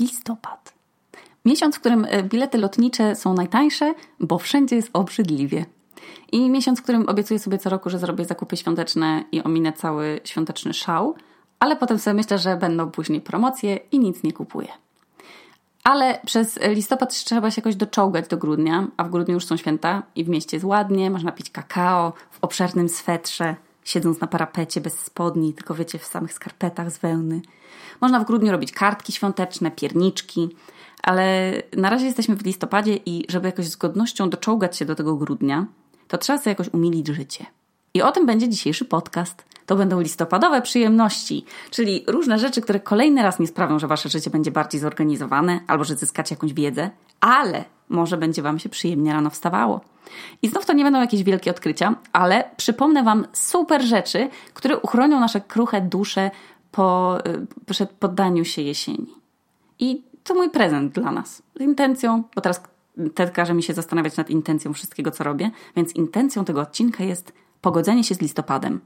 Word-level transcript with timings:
Listopad. 0.00 0.74
Miesiąc, 1.44 1.76
w 1.76 1.80
którym 1.80 2.06
e, 2.08 2.22
bilety 2.22 2.58
lotnicze 2.58 3.16
są 3.16 3.34
najtańsze, 3.34 3.94
bo 4.20 4.38
wszędzie 4.38 4.76
jest 4.76 4.90
obrzydliwie. 4.92 5.66
I 6.32 6.50
miesiąc, 6.50 6.80
w 6.80 6.82
którym 6.82 7.08
obiecuję 7.08 7.40
sobie 7.40 7.58
co 7.58 7.70
roku, 7.70 7.90
że 7.90 7.98
zrobię 7.98 8.24
zakupy 8.24 8.56
świąteczne 8.56 9.24
i 9.32 9.42
ominę 9.42 9.72
cały 9.72 10.20
świąteczny 10.24 10.74
szał, 10.74 11.14
ale 11.60 11.76
potem 11.76 11.98
sobie 11.98 12.14
myślę, 12.14 12.38
że 12.38 12.56
będą 12.56 12.90
później 12.90 13.20
promocje 13.20 13.76
i 13.92 13.98
nic 13.98 14.22
nie 14.22 14.32
kupuję. 14.32 14.68
Ale 15.84 16.20
przez 16.26 16.58
listopad 16.68 17.14
trzeba 17.24 17.50
się 17.50 17.60
jakoś 17.60 17.76
doczołgać 17.76 18.28
do 18.28 18.36
grudnia, 18.36 18.86
a 18.96 19.04
w 19.04 19.10
grudniu 19.10 19.34
już 19.34 19.46
są 19.46 19.56
święta 19.56 20.02
i 20.14 20.24
w 20.24 20.28
mieście 20.28 20.56
jest 20.56 20.66
ładnie, 20.66 21.10
można 21.10 21.32
pić 21.32 21.50
kakao 21.50 22.12
w 22.30 22.38
obszernym 22.40 22.88
swetrze, 22.88 23.56
siedząc 23.84 24.20
na 24.20 24.26
parapecie 24.26 24.80
bez 24.80 24.98
spodni, 24.98 25.54
tylko 25.54 25.74
wiecie, 25.74 25.98
w 25.98 26.04
samych 26.04 26.32
skarpetach 26.32 26.90
z 26.90 26.98
wełny. 26.98 27.40
Można 28.00 28.20
w 28.20 28.24
grudniu 28.24 28.52
robić 28.52 28.72
kartki 28.72 29.12
świąteczne, 29.12 29.70
pierniczki, 29.70 30.48
ale 31.02 31.52
na 31.76 31.90
razie 31.90 32.06
jesteśmy 32.06 32.36
w 32.36 32.44
listopadzie 32.44 32.98
i 33.06 33.24
żeby 33.28 33.48
jakoś 33.48 33.66
z 33.66 33.76
godnością 33.76 34.30
doczołgać 34.30 34.76
się 34.76 34.84
do 34.84 34.94
tego 34.94 35.16
grudnia, 35.16 35.66
to 36.08 36.18
trzeba 36.18 36.38
sobie 36.38 36.50
jakoś 36.50 36.68
umilić 36.68 37.08
życie. 37.08 37.46
I 37.94 38.02
o 38.02 38.12
tym 38.12 38.26
będzie 38.26 38.48
dzisiejszy 38.48 38.84
podcast. 38.84 39.44
To 39.66 39.76
będą 39.76 40.00
listopadowe 40.00 40.62
przyjemności, 40.62 41.44
czyli 41.70 42.04
różne 42.06 42.38
rzeczy, 42.38 42.60
które 42.60 42.80
kolejny 42.80 43.22
raz 43.22 43.38
nie 43.38 43.46
sprawią, 43.46 43.78
że 43.78 43.86
wasze 43.86 44.08
życie 44.08 44.30
będzie 44.30 44.50
bardziej 44.50 44.80
zorganizowane 44.80 45.60
albo 45.66 45.84
że 45.84 45.96
zyskacie 45.96 46.34
jakąś 46.34 46.52
wiedzę, 46.52 46.90
ale 47.20 47.64
może 47.88 48.16
będzie 48.16 48.42
wam 48.42 48.58
się 48.58 48.68
przyjemnie 48.68 49.12
rano 49.12 49.30
wstawało. 49.30 49.80
I 50.42 50.48
znów 50.48 50.66
to 50.66 50.72
nie 50.72 50.84
będą 50.84 51.00
jakieś 51.00 51.22
wielkie 51.22 51.50
odkrycia, 51.50 51.94
ale 52.12 52.50
przypomnę 52.56 53.02
wam 53.02 53.26
super 53.32 53.82
rzeczy, 53.82 54.28
które 54.54 54.78
uchronią 54.78 55.20
nasze 55.20 55.40
kruche 55.40 55.80
dusze 55.80 56.30
po, 56.76 57.18
y, 57.26 57.46
przed 57.66 57.90
poddaniu 57.90 58.44
się 58.44 58.62
jesieni. 58.62 59.14
I 59.78 60.02
to 60.24 60.34
mój 60.34 60.50
prezent 60.50 60.92
dla 60.92 61.12
nas. 61.12 61.42
Z 61.54 61.60
intencją, 61.60 62.22
bo 62.34 62.40
teraz 62.40 62.60
Ted 63.14 63.30
każe 63.30 63.54
mi 63.54 63.62
się 63.62 63.74
zastanawiać 63.74 64.16
nad 64.16 64.30
intencją 64.30 64.72
wszystkiego, 64.72 65.10
co 65.10 65.24
robię, 65.24 65.50
więc 65.76 65.92
intencją 65.92 66.44
tego 66.44 66.60
odcinka 66.60 67.04
jest 67.04 67.32
pogodzenie 67.60 68.04
się 68.04 68.14
z 68.14 68.20
listopadem. 68.20 68.80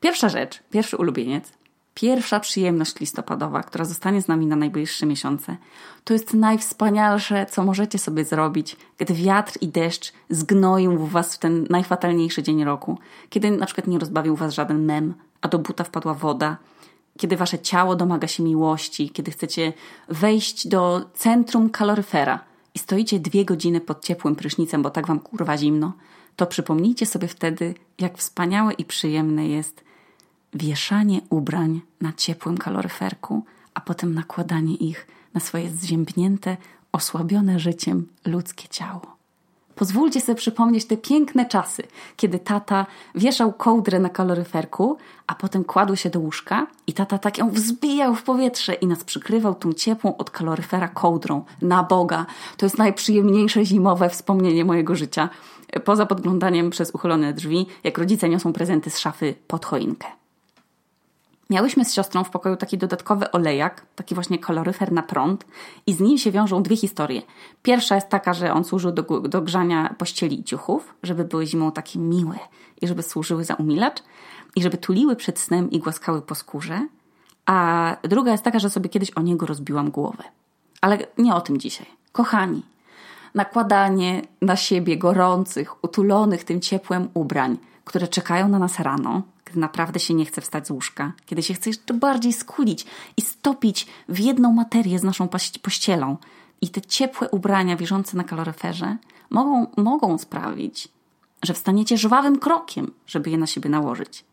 Pierwsza 0.00 0.28
rzecz, 0.28 0.62
pierwszy 0.70 0.96
ulubieniec, 0.96 1.52
pierwsza 1.94 2.40
przyjemność 2.40 3.00
listopadowa, 3.00 3.62
która 3.62 3.84
zostanie 3.84 4.22
z 4.22 4.28
nami 4.28 4.46
na 4.46 4.56
najbliższe 4.56 5.06
miesiące, 5.06 5.56
to 6.04 6.12
jest 6.12 6.34
najwspanialsze, 6.34 7.46
co 7.46 7.64
możecie 7.64 7.98
sobie 7.98 8.24
zrobić, 8.24 8.76
gdy 8.98 9.14
wiatr 9.14 9.52
i 9.60 9.68
deszcz 9.68 10.12
zgnoją 10.30 11.06
was 11.06 11.34
w 11.34 11.38
ten 11.38 11.66
najfatalniejszy 11.70 12.42
dzień 12.42 12.64
roku, 12.64 12.98
kiedy 13.30 13.50
na 13.50 13.66
przykład 13.66 13.86
nie 13.86 13.98
rozbawił 13.98 14.36
was 14.36 14.54
żaden 14.54 14.84
mem, 14.84 15.14
a 15.40 15.48
do 15.48 15.58
buta 15.58 15.84
wpadła 15.84 16.14
woda, 16.14 16.56
kiedy 17.18 17.36
wasze 17.36 17.58
ciało 17.58 17.96
domaga 17.96 18.28
się 18.28 18.42
miłości, 18.42 19.10
kiedy 19.10 19.30
chcecie 19.30 19.72
wejść 20.08 20.68
do 20.68 21.10
centrum 21.14 21.70
kaloryfera 21.70 22.40
i 22.74 22.78
stoicie 22.78 23.20
dwie 23.20 23.44
godziny 23.44 23.80
pod 23.80 24.04
ciepłym 24.04 24.36
prysznicem, 24.36 24.82
bo 24.82 24.90
tak 24.90 25.06
wam 25.06 25.20
kurwa 25.20 25.58
zimno, 25.58 25.92
to 26.36 26.46
przypomnijcie 26.46 27.06
sobie 27.06 27.28
wtedy, 27.28 27.74
jak 27.98 28.18
wspaniałe 28.18 28.72
i 28.72 28.84
przyjemne 28.84 29.48
jest 29.48 29.84
wieszanie 30.54 31.20
ubrań 31.30 31.80
na 32.00 32.12
ciepłym 32.12 32.58
kaloryferku, 32.58 33.44
a 33.74 33.80
potem 33.80 34.14
nakładanie 34.14 34.74
ich 34.74 35.06
na 35.34 35.40
swoje 35.40 35.70
zziębnięte, 35.70 36.56
osłabione 36.92 37.58
życiem 37.58 38.06
ludzkie 38.24 38.68
ciało. 38.68 39.17
Pozwólcie 39.78 40.20
sobie 40.20 40.36
przypomnieć 40.36 40.84
te 40.84 40.96
piękne 40.96 41.46
czasy, 41.46 41.82
kiedy 42.16 42.38
tata 42.38 42.86
wieszał 43.14 43.52
kołdrę 43.52 43.98
na 43.98 44.08
kaloryferku, 44.08 44.96
a 45.26 45.34
potem 45.34 45.64
kładł 45.64 45.96
się 45.96 46.10
do 46.10 46.20
łóżka 46.20 46.66
i 46.86 46.92
tata 46.92 47.18
tak 47.18 47.38
ją 47.38 47.50
wzbijał 47.50 48.14
w 48.14 48.22
powietrze 48.22 48.74
i 48.74 48.86
nas 48.86 49.04
przykrywał 49.04 49.54
tą 49.54 49.72
ciepłą 49.72 50.16
od 50.16 50.30
kaloryfera 50.30 50.88
kołdrą. 50.88 51.44
Na 51.62 51.82
Boga! 51.82 52.26
To 52.56 52.66
jest 52.66 52.78
najprzyjemniejsze 52.78 53.64
zimowe 53.64 54.10
wspomnienie 54.10 54.64
mojego 54.64 54.94
życia. 54.94 55.28
Poza 55.84 56.06
podglądaniem 56.06 56.70
przez 56.70 56.90
uchylone 56.90 57.32
drzwi, 57.32 57.66
jak 57.84 57.98
rodzice 57.98 58.28
niosą 58.28 58.52
prezenty 58.52 58.90
z 58.90 58.98
szafy 58.98 59.34
pod 59.46 59.64
choinkę. 59.64 60.17
Miałyśmy 61.50 61.84
z 61.84 61.94
siostrą 61.94 62.24
w 62.24 62.30
pokoju 62.30 62.56
taki 62.56 62.78
dodatkowy 62.78 63.30
olejak, 63.30 63.86
taki 63.96 64.14
właśnie 64.14 64.38
kaloryfer 64.38 64.92
na 64.92 65.02
prąd 65.02 65.44
i 65.86 65.92
z 65.94 66.00
nim 66.00 66.18
się 66.18 66.30
wiążą 66.30 66.62
dwie 66.62 66.76
historie. 66.76 67.22
Pierwsza 67.62 67.94
jest 67.94 68.08
taka, 68.08 68.34
że 68.34 68.52
on 68.52 68.64
służył 68.64 68.92
do, 68.92 69.02
do 69.02 69.42
grzania 69.42 69.94
pościeli 69.98 70.40
i 70.40 70.44
ciuchów, 70.44 70.94
żeby 71.02 71.24
były 71.24 71.46
zimą 71.46 71.72
takie 71.72 71.98
miłe 71.98 72.38
i 72.80 72.88
żeby 72.88 73.02
służyły 73.02 73.44
za 73.44 73.54
umilacz 73.54 74.02
i 74.56 74.62
żeby 74.62 74.76
tuliły 74.78 75.16
przed 75.16 75.38
snem 75.38 75.70
i 75.70 75.78
głaskały 75.78 76.22
po 76.22 76.34
skórze. 76.34 76.86
A 77.46 77.96
druga 78.02 78.32
jest 78.32 78.44
taka, 78.44 78.58
że 78.58 78.70
sobie 78.70 78.88
kiedyś 78.88 79.10
o 79.10 79.22
niego 79.22 79.46
rozbiłam 79.46 79.90
głowę. 79.90 80.24
Ale 80.80 80.98
nie 81.18 81.34
o 81.34 81.40
tym 81.40 81.58
dzisiaj. 81.58 81.86
Kochani, 82.12 82.62
nakładanie 83.34 84.22
na 84.42 84.56
siebie 84.56 84.98
gorących, 84.98 85.84
utulonych 85.84 86.44
tym 86.44 86.60
ciepłem 86.60 87.08
ubrań, 87.14 87.58
które 87.84 88.08
czekają 88.08 88.48
na 88.48 88.58
nas 88.58 88.78
rano, 88.78 89.22
kiedy 89.48 89.60
naprawdę 89.60 90.00
się 90.00 90.14
nie 90.14 90.24
chce 90.24 90.40
wstać 90.40 90.66
z 90.66 90.70
łóżka, 90.70 91.12
kiedy 91.26 91.42
się 91.42 91.54
chce 91.54 91.70
jeszcze 91.70 91.94
bardziej 91.94 92.32
skulić 92.32 92.86
i 93.16 93.22
stopić 93.22 93.86
w 94.08 94.18
jedną 94.18 94.52
materię 94.52 94.98
z 94.98 95.02
naszą 95.02 95.28
pościelą. 95.62 96.16
I 96.60 96.68
te 96.68 96.80
ciepłe 96.80 97.28
ubrania 97.28 97.76
wierzące 97.76 98.16
na 98.16 98.24
kaloryferze 98.24 98.96
mogą, 99.30 99.66
mogą 99.76 100.18
sprawić, 100.18 100.88
że 101.42 101.54
wstaniecie 101.54 101.98
żwawym 101.98 102.38
krokiem, 102.38 102.92
żeby 103.06 103.30
je 103.30 103.38
na 103.38 103.46
siebie 103.46 103.70
nałożyć. 103.70 104.24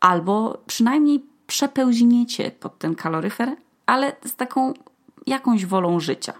Albo 0.00 0.58
przynajmniej 0.66 1.24
przepełzniecie 1.46 2.50
pod 2.50 2.78
ten 2.78 2.94
kaloryfer, 2.94 3.56
ale 3.86 4.16
z 4.24 4.36
taką 4.36 4.74
jakąś 5.26 5.66
wolą 5.66 6.00
życia. 6.00 6.32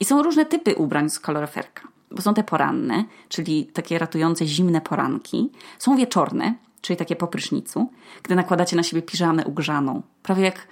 I 0.00 0.04
są 0.04 0.22
różne 0.22 0.44
typy 0.44 0.74
ubrań 0.74 1.10
z 1.10 1.20
kaloryferka. 1.20 1.88
Bo 2.10 2.22
są 2.22 2.34
te 2.34 2.44
poranne, 2.44 3.04
czyli 3.28 3.66
takie 3.66 3.98
ratujące 3.98 4.46
zimne 4.46 4.80
poranki. 4.80 5.50
Są 5.78 5.96
wieczorne, 5.96 6.54
czyli 6.80 6.96
takie 6.96 7.16
po 7.16 7.26
prysznicu, 7.26 7.90
gdy 8.22 8.34
nakładacie 8.34 8.76
na 8.76 8.82
siebie 8.82 9.02
piżamę 9.02 9.44
ugrzaną, 9.44 10.02
prawie 10.22 10.44
jak 10.44 10.66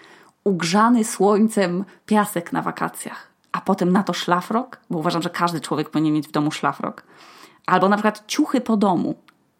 ugrzany 0.44 1.04
słońcem 1.04 1.84
piasek 2.06 2.52
na 2.52 2.62
wakacjach, 2.62 3.30
a 3.52 3.60
potem 3.60 3.92
na 3.92 4.02
to 4.02 4.12
szlafrok, 4.12 4.80
bo 4.90 4.98
uważam, 4.98 5.22
że 5.22 5.30
każdy 5.30 5.60
człowiek 5.60 5.90
powinien 5.90 6.14
mieć 6.14 6.28
w 6.28 6.32
domu 6.32 6.50
szlafrok, 6.50 7.02
albo 7.66 7.88
na 7.88 7.96
przykład 7.96 8.24
ciuchy 8.26 8.60
po 8.60 8.76
domu, 8.76 9.14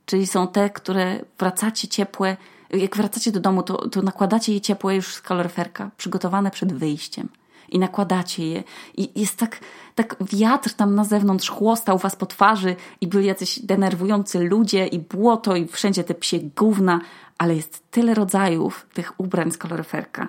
czyli 0.06 0.26
są 0.26 0.48
te, 0.48 0.70
które 0.70 1.20
wracacie 1.38 1.88
ciepłe, 1.88 2.36
jak 2.70 2.96
wracacie 2.96 3.32
do 3.32 3.40
domu, 3.40 3.62
to, 3.62 3.88
to 3.88 4.02
nakładacie 4.02 4.54
je 4.54 4.60
ciepłe 4.60 4.96
już 4.96 5.14
z 5.14 5.22
kaloryferka, 5.22 5.90
przygotowane 5.96 6.50
przed 6.50 6.72
wyjściem 6.72 7.28
i 7.68 7.78
nakładacie 7.78 8.48
je. 8.48 8.62
I 8.96 9.20
jest 9.20 9.36
tak, 9.36 9.60
tak 9.94 10.16
wiatr 10.20 10.72
tam 10.72 10.94
na 10.94 11.04
zewnątrz 11.04 11.50
chłostał 11.50 11.98
was 11.98 12.16
po 12.16 12.26
twarzy 12.26 12.76
i 13.00 13.06
byli 13.06 13.26
jacyś 13.26 13.58
denerwujący 13.58 14.38
ludzie 14.38 14.86
i 14.86 14.98
błoto 14.98 15.56
i 15.56 15.66
wszędzie 15.66 16.04
te 16.04 16.14
psie 16.14 16.38
gówna, 16.56 17.00
ale 17.38 17.56
jest 17.56 17.90
tyle 17.90 18.14
rodzajów 18.14 18.86
tych 18.94 19.20
ubrań 19.20 19.50
z 19.50 19.58
kaloryferka. 19.58 20.28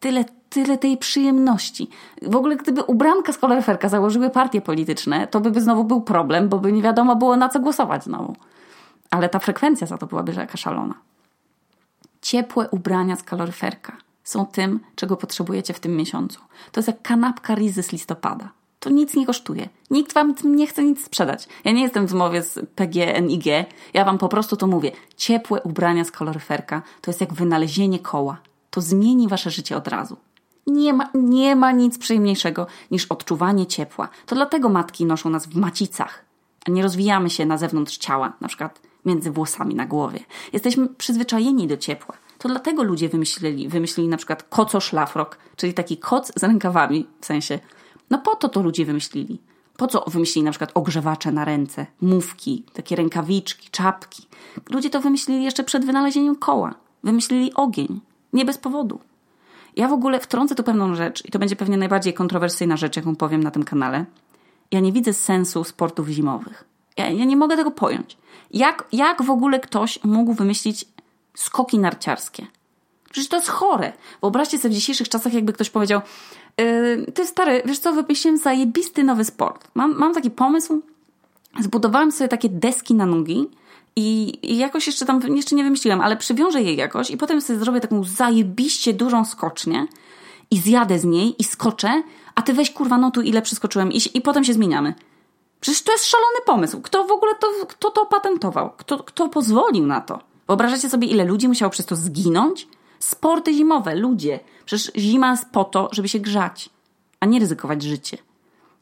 Tyle, 0.00 0.24
tyle 0.50 0.78
tej 0.78 0.96
przyjemności. 0.96 1.88
W 2.22 2.36
ogóle 2.36 2.56
gdyby 2.56 2.82
ubranka 2.82 3.32
z 3.32 3.38
kaloryferka 3.38 3.88
założyły 3.88 4.30
partie 4.30 4.60
polityczne, 4.60 5.26
to 5.26 5.40
by, 5.40 5.50
by 5.50 5.60
znowu 5.60 5.84
był 5.84 6.00
problem, 6.00 6.48
bo 6.48 6.58
by 6.58 6.72
nie 6.72 6.82
wiadomo 6.82 7.16
było 7.16 7.36
na 7.36 7.48
co 7.48 7.60
głosować 7.60 8.04
znowu. 8.04 8.36
Ale 9.10 9.28
ta 9.28 9.38
frekwencja 9.38 9.86
za 9.86 9.98
to 9.98 10.06
byłaby 10.06 10.32
jaka 10.32 10.56
szalona. 10.56 10.94
Ciepłe 12.22 12.68
ubrania 12.70 13.16
z 13.16 13.22
kaloryferka 13.22 14.05
są 14.26 14.46
tym, 14.46 14.80
czego 14.96 15.16
potrzebujecie 15.16 15.74
w 15.74 15.80
tym 15.80 15.96
miesiącu. 15.96 16.40
To 16.72 16.80
jest 16.80 16.88
jak 16.88 17.02
kanapka 17.02 17.54
rizy 17.54 17.82
z 17.82 17.92
listopada. 17.92 18.48
To 18.80 18.90
nic 18.90 19.14
nie 19.14 19.26
kosztuje. 19.26 19.68
Nikt 19.90 20.12
wam 20.12 20.34
nie 20.44 20.66
chce 20.66 20.84
nic 20.84 21.04
sprzedać. 21.04 21.48
Ja 21.64 21.72
nie 21.72 21.82
jestem 21.82 22.06
w 22.06 22.10
zmowie 22.10 22.42
z 22.42 22.58
PGNiG. 22.74 23.44
Ja 23.94 24.04
wam 24.04 24.18
po 24.18 24.28
prostu 24.28 24.56
to 24.56 24.66
mówię. 24.66 24.92
Ciepłe 25.16 25.62
ubrania 25.62 26.04
z 26.04 26.10
kaloryferka 26.10 26.82
to 27.00 27.10
jest 27.10 27.20
jak 27.20 27.34
wynalezienie 27.34 27.98
koła. 27.98 28.38
To 28.70 28.80
zmieni 28.80 29.28
wasze 29.28 29.50
życie 29.50 29.76
od 29.76 29.88
razu. 29.88 30.16
Nie 30.66 30.92
ma, 30.92 31.10
nie 31.14 31.56
ma 31.56 31.72
nic 31.72 31.98
przyjemniejszego 31.98 32.66
niż 32.90 33.06
odczuwanie 33.06 33.66
ciepła. 33.66 34.08
To 34.26 34.34
dlatego 34.34 34.68
matki 34.68 35.04
noszą 35.04 35.30
nas 35.30 35.46
w 35.46 35.56
macicach, 35.56 36.24
a 36.68 36.70
nie 36.70 36.82
rozwijamy 36.82 37.30
się 37.30 37.46
na 37.46 37.58
zewnątrz 37.58 37.98
ciała, 37.98 38.32
na 38.40 38.48
przykład 38.48 38.80
między 39.04 39.30
włosami 39.30 39.74
na 39.74 39.86
głowie. 39.86 40.20
Jesteśmy 40.52 40.88
przyzwyczajeni 40.88 41.66
do 41.66 41.76
ciepła. 41.76 42.14
To 42.46 42.50
dlatego 42.50 42.82
ludzie 42.82 43.08
wymyślili, 43.08 43.68
wymyślili 43.68 44.08
na 44.08 44.16
przykład 44.16 44.42
koco 44.42 44.80
szlafrok, 44.80 45.38
czyli 45.56 45.74
taki 45.74 45.96
koc 45.96 46.32
z 46.36 46.42
rękawami, 46.42 47.06
w 47.20 47.26
sensie, 47.26 47.58
no 48.10 48.18
po 48.18 48.36
to 48.36 48.48
to 48.48 48.62
ludzie 48.62 48.84
wymyślili. 48.84 49.38
Po 49.76 49.86
co 49.86 50.04
wymyślili 50.06 50.44
na 50.44 50.50
przykład 50.50 50.70
ogrzewacze 50.74 51.32
na 51.32 51.44
ręce, 51.44 51.86
mówki, 52.00 52.64
takie 52.72 52.96
rękawiczki, 52.96 53.70
czapki? 53.70 54.26
Ludzie 54.70 54.90
to 54.90 55.00
wymyślili 55.00 55.44
jeszcze 55.44 55.64
przed 55.64 55.84
wynalezieniem 55.84 56.36
koła. 56.36 56.74
Wymyślili 57.04 57.54
ogień. 57.54 58.00
Nie 58.32 58.44
bez 58.44 58.58
powodu. 58.58 59.00
Ja 59.76 59.88
w 59.88 59.92
ogóle 59.92 60.20
wtrącę 60.20 60.54
tu 60.54 60.62
pewną 60.62 60.94
rzecz 60.94 61.24
i 61.24 61.30
to 61.30 61.38
będzie 61.38 61.56
pewnie 61.56 61.76
najbardziej 61.76 62.14
kontrowersyjna 62.14 62.76
rzecz, 62.76 62.96
jaką 62.96 63.16
powiem 63.16 63.42
na 63.42 63.50
tym 63.50 63.64
kanale. 63.64 64.04
Ja 64.70 64.80
nie 64.80 64.92
widzę 64.92 65.12
sensu 65.12 65.64
sportów 65.64 66.08
zimowych. 66.08 66.64
Ja, 66.96 67.10
ja 67.10 67.24
nie 67.24 67.36
mogę 67.36 67.56
tego 67.56 67.70
pojąć. 67.70 68.16
Jak, 68.50 68.88
jak 68.92 69.22
w 69.22 69.30
ogóle 69.30 69.60
ktoś 69.60 70.04
mógł 70.04 70.32
wymyślić 70.32 70.84
skoki 71.36 71.78
narciarskie. 71.78 72.46
Przecież 73.10 73.28
to 73.28 73.36
jest 73.36 73.48
chore. 73.48 73.92
Wyobraźcie 74.20 74.58
sobie 74.58 74.72
w 74.72 74.78
dzisiejszych 74.78 75.08
czasach, 75.08 75.32
jakby 75.32 75.52
ktoś 75.52 75.70
powiedział, 75.70 76.00
Yy, 76.58 77.12
ty 77.12 77.26
stary, 77.26 77.62
wiesz 77.64 77.78
co, 77.78 77.92
wypuściłem 77.92 78.38
zajebisty 78.38 79.04
nowy 79.04 79.24
sport. 79.24 79.68
Mam, 79.74 79.98
mam 79.98 80.14
taki 80.14 80.30
pomysł, 80.30 80.82
zbudowałem 81.60 82.12
sobie 82.12 82.28
takie 82.28 82.48
deski 82.48 82.94
na 82.94 83.06
nogi 83.06 83.50
i, 83.96 84.38
i 84.42 84.56
jakoś 84.56 84.86
jeszcze 84.86 85.06
tam, 85.06 85.36
jeszcze 85.36 85.56
nie 85.56 85.64
wymyśliłam, 85.64 86.00
ale 86.00 86.16
przywiążę 86.16 86.62
je 86.62 86.74
jakoś 86.74 87.10
i 87.10 87.16
potem 87.16 87.40
sobie 87.40 87.58
zrobię 87.58 87.80
taką 87.80 88.04
zajebiście 88.04 88.94
dużą 88.94 89.24
skocznię 89.24 89.86
i 90.50 90.58
zjadę 90.58 90.98
z 90.98 91.04
niej 91.04 91.34
i 91.38 91.44
skoczę, 91.44 92.02
a 92.34 92.42
ty 92.42 92.52
weź 92.52 92.70
kurwa 92.70 92.98
no 92.98 93.10
tu 93.10 93.22
ile 93.22 93.42
przeskoczyłem 93.42 93.92
i, 93.92 94.00
i 94.14 94.20
potem 94.20 94.44
się 94.44 94.52
zmieniamy. 94.52 94.94
Przecież 95.60 95.82
to 95.82 95.92
jest 95.92 96.06
szalony 96.06 96.38
pomysł. 96.46 96.80
Kto 96.80 97.04
w 97.04 97.10
ogóle 97.10 97.34
to, 97.34 97.46
kto 97.68 97.90
to 97.90 98.06
patentował? 98.06 98.70
Kto, 98.76 98.98
kto 98.98 99.28
pozwolił 99.28 99.86
na 99.86 100.00
to? 100.00 100.18
Wyobrażacie 100.46 100.90
sobie, 100.90 101.08
ile 101.08 101.24
ludzi 101.24 101.48
musiało 101.48 101.70
przez 101.70 101.86
to 101.86 101.96
zginąć? 101.96 102.68
Sporty 102.98 103.54
zimowe, 103.54 103.94
ludzie. 103.94 104.40
Przecież 104.64 104.92
zima 104.96 105.30
jest 105.30 105.50
po 105.50 105.64
to, 105.64 105.88
żeby 105.92 106.08
się 106.08 106.18
grzać, 106.18 106.70
a 107.20 107.26
nie 107.26 107.38
ryzykować 107.38 107.82
życie. 107.82 108.18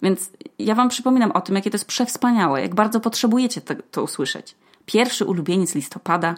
Więc 0.02 0.30
ja 0.58 0.74
wam 0.74 0.88
przypominam 0.88 1.32
o 1.32 1.40
tym, 1.40 1.54
jakie 1.54 1.70
to 1.70 1.74
jest 1.74 1.84
przewspaniałe, 1.84 2.62
jak 2.62 2.74
bardzo 2.74 3.00
potrzebujecie 3.00 3.60
to, 3.60 3.74
to 3.90 4.02
usłyszeć. 4.02 4.54
Pierwszy 4.86 5.24
ulubieniec 5.24 5.74
listopada, 5.74 6.34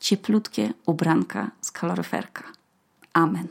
cieplutkie 0.00 0.72
ubranka 0.86 1.50
z 1.60 1.70
kaloryferka. 1.70 2.44
Amen. 3.12 3.48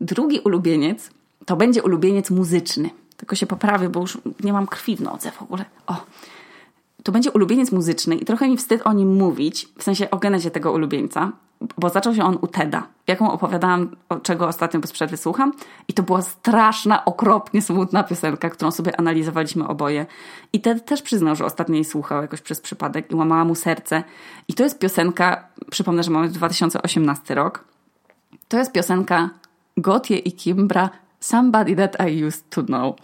Drugi 0.00 0.40
ulubieniec 0.40 1.10
to 1.46 1.56
będzie 1.56 1.82
ulubieniec 1.82 2.30
muzyczny. 2.30 2.90
Tylko 3.16 3.36
się 3.36 3.46
poprawię, 3.46 3.88
bo 3.88 4.00
już 4.00 4.18
nie 4.40 4.52
mam 4.52 4.66
krwi 4.66 4.96
w 4.96 5.00
nodze 5.00 5.30
w 5.30 5.42
ogóle. 5.42 5.64
O, 5.86 6.06
to 7.04 7.12
będzie 7.12 7.30
ulubieniec 7.30 7.72
muzyczny 7.72 8.14
i 8.16 8.24
trochę 8.24 8.48
mi 8.48 8.56
wstyd 8.56 8.82
o 8.84 8.92
nim 8.92 9.16
mówić, 9.16 9.68
w 9.78 9.82
sensie 9.82 10.10
o 10.10 10.16
genezie 10.16 10.50
tego 10.50 10.72
ulubieńca, 10.72 11.32
bo 11.78 11.88
zaczął 11.88 12.14
się 12.14 12.24
on 12.24 12.38
u 12.40 12.46
Teda, 12.46 12.86
jaką 13.06 13.32
opowiadałam, 13.32 13.96
czego 14.22 14.48
ostatnio 14.48 14.80
bez 14.80 14.92
przerwy 14.92 15.16
słucham. 15.16 15.52
I 15.88 15.92
to 15.92 16.02
była 16.02 16.22
straszna, 16.22 17.04
okropnie 17.04 17.62
smutna 17.62 18.02
piosenka, 18.02 18.50
którą 18.50 18.70
sobie 18.70 19.00
analizowaliśmy 19.00 19.68
oboje. 19.68 20.06
I 20.52 20.60
Ted 20.60 20.84
też 20.84 21.02
przyznał, 21.02 21.36
że 21.36 21.44
ostatnio 21.44 21.74
jej 21.74 21.84
słuchał 21.84 22.22
jakoś 22.22 22.40
przez 22.40 22.60
przypadek 22.60 23.10
i 23.10 23.14
łamała 23.14 23.44
mu 23.44 23.54
serce. 23.54 24.02
I 24.48 24.54
to 24.54 24.62
jest 24.62 24.78
piosenka, 24.78 25.48
przypomnę, 25.70 26.02
że 26.02 26.10
mamy 26.10 26.28
2018 26.28 27.34
rok. 27.34 27.64
To 28.48 28.58
jest 28.58 28.72
piosenka 28.72 29.30
Gotie 29.76 30.18
i 30.18 30.32
Kimbra 30.32 30.90
Somebody 31.20 31.76
That 31.76 31.96
I 32.10 32.24
Used 32.24 32.50
To 32.50 32.62
Know. 32.62 32.96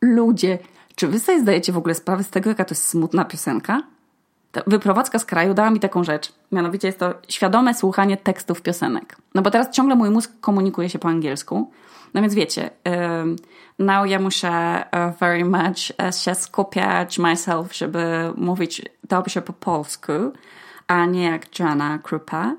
Ludzie, 0.00 0.58
czy 0.94 1.08
wy 1.08 1.18
sobie 1.18 1.40
zdajecie 1.40 1.72
w 1.72 1.76
ogóle 1.76 1.94
sprawę 1.94 2.24
z 2.24 2.30
tego, 2.30 2.50
jaka 2.50 2.64
to 2.64 2.74
jest 2.74 2.88
smutna 2.88 3.24
piosenka? 3.24 3.82
Wyprowadzka 4.66 5.18
z 5.18 5.24
kraju 5.24 5.54
dała 5.54 5.70
mi 5.70 5.80
taką 5.80 6.04
rzecz. 6.04 6.32
Mianowicie 6.52 6.88
jest 6.88 6.98
to 6.98 7.14
świadome 7.28 7.74
słuchanie 7.74 8.16
tekstów 8.16 8.62
piosenek. 8.62 9.16
No 9.34 9.42
bo 9.42 9.50
teraz 9.50 9.70
ciągle 9.70 9.96
mój 9.96 10.10
mózg 10.10 10.32
komunikuje 10.40 10.90
się 10.90 10.98
po 10.98 11.08
angielsku. 11.08 11.70
No 12.14 12.20
więc 12.20 12.34
wiecie, 12.34 12.70
um, 12.84 13.36
now 13.78 14.06
ja 14.06 14.18
muszę 14.18 14.84
uh, 14.92 15.18
very 15.18 15.44
much 15.44 15.92
uh, 16.08 16.16
się 16.16 16.34
skupiać 16.34 17.18
myself, 17.18 17.76
żeby 17.76 18.32
mówić 18.36 18.82
dobrze 19.08 19.42
po 19.42 19.52
polsku, 19.52 20.12
a 20.86 21.06
nie 21.06 21.24
jak 21.24 21.58
Jana 21.58 21.98
Krupa. 21.98 22.56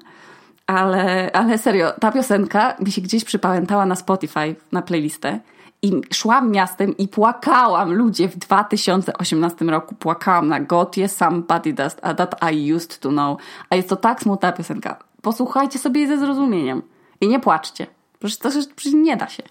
Ale, 0.67 1.31
ale 1.33 1.57
serio, 1.57 1.91
ta 1.99 2.11
piosenka 2.11 2.75
mi 2.79 2.91
się 2.91 3.01
gdzieś 3.01 3.23
przypamiętała 3.23 3.85
na 3.85 3.95
Spotify, 3.95 4.55
na 4.71 4.81
playlistę. 4.81 5.39
I 5.85 6.01
szłam 6.13 6.51
miastem 6.51 6.97
i 6.97 7.07
płakałam, 7.07 7.93
ludzie, 7.93 8.27
w 8.27 8.37
2018 8.37 9.65
roku 9.65 9.95
płakałam 9.95 10.47
na 10.47 10.59
Gotie 10.59 11.07
Somebody 11.07 11.75
a 12.01 12.13
that 12.13 12.35
I 12.53 12.73
used 12.73 12.99
to 12.99 13.09
know. 13.09 13.39
A 13.69 13.75
jest 13.75 13.89
to 13.89 13.95
tak 13.95 14.21
smutna 14.21 14.51
piosenka. 14.51 14.99
Posłuchajcie 15.21 15.79
sobie 15.79 16.01
jej 16.01 16.09
ze 16.09 16.17
zrozumieniem. 16.17 16.81
I 17.21 17.27
nie 17.27 17.39
płaczcie. 17.39 17.87
Przecież 18.19 18.37
to 18.37 18.49
przecież 18.75 18.93
nie 18.93 19.17
da 19.17 19.27
się. 19.27 19.43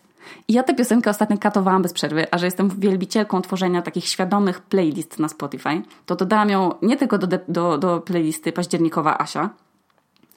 I 0.49 0.53
ja 0.53 0.63
tę 0.63 0.75
piosenkę 0.75 1.11
ostatnio 1.11 1.39
katowałam 1.39 1.83
bez 1.83 1.93
przerwy, 1.93 2.27
a 2.31 2.39
że 2.39 2.47
jestem 2.47 2.69
wielbicielką 2.69 3.43
tworzenia 3.43 3.83
takich 3.83 4.09
świadomych 4.09 4.61
playlist 4.61 5.19
na 5.19 5.29
Spotify, 5.29 5.83
to 6.07 6.17
dodałam 6.17 6.51
ją 6.51 6.75
nie 6.83 6.97
tylko 6.97 7.19
do, 7.19 7.39
do, 7.49 7.79
do 7.79 8.01
playlisty 8.01 8.53
październikowa 8.53 9.19
Asia, 9.19 9.51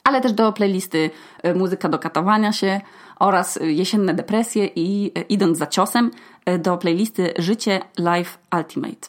ale 0.04 0.20
też 0.20 0.32
do 0.32 0.52
playlisty 0.52 1.10
e, 1.42 1.54
muzyka 1.54 1.88
do 1.88 1.98
katowania 1.98 2.52
się 2.52 2.80
oraz 3.18 3.56
e, 3.56 3.72
jesienne 3.72 4.14
depresje 4.14 4.66
i 4.66 5.12
e, 5.14 5.20
idąc 5.20 5.58
za 5.58 5.66
ciosem 5.66 6.10
do 6.58 6.76
playlisty 6.76 7.34
Życie 7.38 7.80
Live 7.98 8.38
Ultimate. 8.56 9.08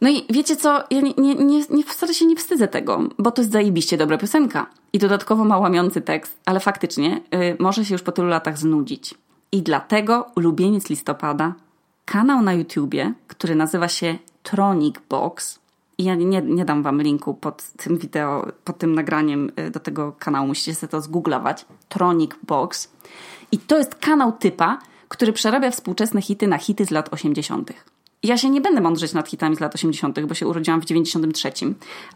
No 0.00 0.10
i 0.10 0.24
wiecie 0.30 0.56
co, 0.56 0.84
ja 0.90 1.00
nie, 1.00 1.34
nie, 1.34 1.64
nie, 1.70 1.84
wcale 1.84 2.14
się 2.14 2.26
nie 2.26 2.36
wstydzę 2.36 2.68
tego, 2.68 3.02
bo 3.18 3.30
to 3.30 3.42
jest 3.42 3.52
zajebiście 3.52 3.96
dobra 3.96 4.18
piosenka. 4.18 4.66
I 4.92 4.98
dodatkowo 4.98 5.44
ma 5.44 5.58
łamiący 5.58 6.00
tekst, 6.00 6.40
ale 6.44 6.60
faktycznie 6.60 7.20
y, 7.34 7.56
może 7.58 7.84
się 7.84 7.94
już 7.94 8.02
po 8.02 8.12
tylu 8.12 8.28
latach 8.28 8.58
znudzić. 8.58 9.14
I 9.52 9.62
dlatego 9.62 10.26
ulubieniec 10.36 10.90
listopada, 10.90 11.54
kanał 12.04 12.42
na 12.42 12.52
YouTubie, 12.52 13.12
który 13.26 13.54
nazywa 13.54 13.88
się 13.88 14.18
Tronic 14.42 14.96
Box, 15.08 15.58
i 15.98 16.04
ja 16.04 16.14
nie, 16.14 16.42
nie 16.42 16.64
dam 16.64 16.82
wam 16.82 17.02
linku 17.02 17.34
pod 17.34 17.62
tym 17.62 17.98
wideo, 17.98 18.46
pod 18.64 18.78
tym 18.78 18.94
nagraniem 18.94 19.52
y, 19.60 19.70
do 19.70 19.80
tego 19.80 20.12
kanału. 20.18 20.46
Musicie 20.46 20.74
sobie 20.74 20.90
to 20.90 21.00
zgooglować. 21.00 21.66
Tronic 21.88 22.30
Box. 22.42 22.92
I 23.52 23.58
to 23.58 23.78
jest 23.78 23.94
kanał 23.94 24.32
typa, 24.32 24.78
który 25.08 25.32
przerabia 25.32 25.70
współczesne 25.70 26.22
hity 26.22 26.46
na 26.46 26.58
hity 26.58 26.84
z 26.84 26.90
lat 26.90 27.12
80. 27.12 27.72
Ja 28.22 28.38
się 28.38 28.50
nie 28.50 28.60
będę 28.60 28.80
mądrzeć 28.80 29.12
nad 29.12 29.28
hitami 29.28 29.56
z 29.56 29.60
lat 29.60 29.74
80., 29.74 30.20
bo 30.20 30.34
się 30.34 30.46
urodziłam 30.46 30.80
w 30.80 30.84
93, 30.84 31.52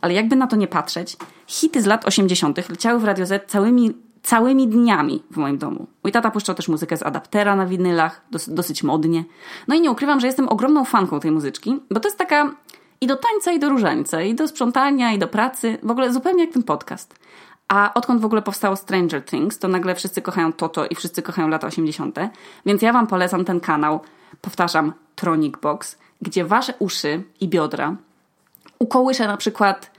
ale 0.00 0.14
jakby 0.14 0.36
na 0.36 0.46
to 0.46 0.56
nie 0.56 0.66
patrzeć, 0.66 1.16
hity 1.46 1.82
z 1.82 1.86
lat 1.86 2.06
80. 2.06 2.69
leciały 2.69 3.00
w 3.00 3.04
Radio 3.04 3.26
Z 3.26 3.50
całymi, 3.50 3.94
całymi 4.22 4.69
dniami 4.69 5.22
w 5.30 5.36
moim 5.36 5.58
domu. 5.58 5.86
Mój 6.04 6.12
tata 6.12 6.30
puszczał 6.30 6.54
też 6.54 6.69
muzykę 6.69 6.96
z 6.96 7.02
adaptera 7.02 7.56
na 7.56 7.66
winylach, 7.66 8.25
dos, 8.30 8.48
dosyć 8.48 8.82
modnie. 8.82 9.25
No 9.69 9.75
i 9.75 9.80
nie 9.80 9.90
ukrywam, 9.90 10.20
że 10.20 10.26
jestem 10.26 10.48
ogromną 10.48 10.84
fanką 10.84 11.20
tej 11.20 11.30
muzyczki, 11.30 11.80
bo 11.90 12.00
to 12.00 12.08
jest 12.08 12.19
taka 12.19 12.54
i 13.00 13.06
do 13.06 13.17
tańca, 13.17 13.53
i 13.53 13.59
do 13.59 13.69
różańca, 13.69 14.23
i 14.23 14.35
do 14.35 14.49
sprzątania, 14.49 15.12
i 15.12 15.19
do 15.19 15.29
pracy. 15.29 15.79
W 15.83 15.91
ogóle 15.91 16.12
zupełnie 16.12 16.45
jak 16.45 16.53
ten 16.53 16.62
podcast. 16.62 17.15
A 17.69 17.95
odkąd 17.95 18.21
w 18.21 18.25
ogóle 18.25 18.43
powstało 18.43 18.77
Stranger 18.77 19.25
Things, 19.25 19.59
to 19.59 19.69
nagle 19.69 19.95
wszyscy 19.95 20.23
kochają 20.23 20.53
Toto 20.53 20.87
i 20.87 20.95
wszyscy 20.95 21.23
kochają 21.23 21.49
lata 21.49 21.67
80. 21.67 22.19
Więc 22.67 22.83
ja 22.83 22.93
Wam 22.93 23.06
polecam 23.06 23.45
ten 23.45 23.61
kanał, 23.61 24.00
powtarzam, 24.41 24.93
Tronic 25.17 25.55
Box, 25.62 25.99
gdzie 26.23 26.45
Wasze 26.45 26.75
uszy 26.79 27.23
i 27.41 27.49
biodra 27.49 27.97
ukołyszę 28.79 29.27
na 29.27 29.37
przykład 29.37 29.91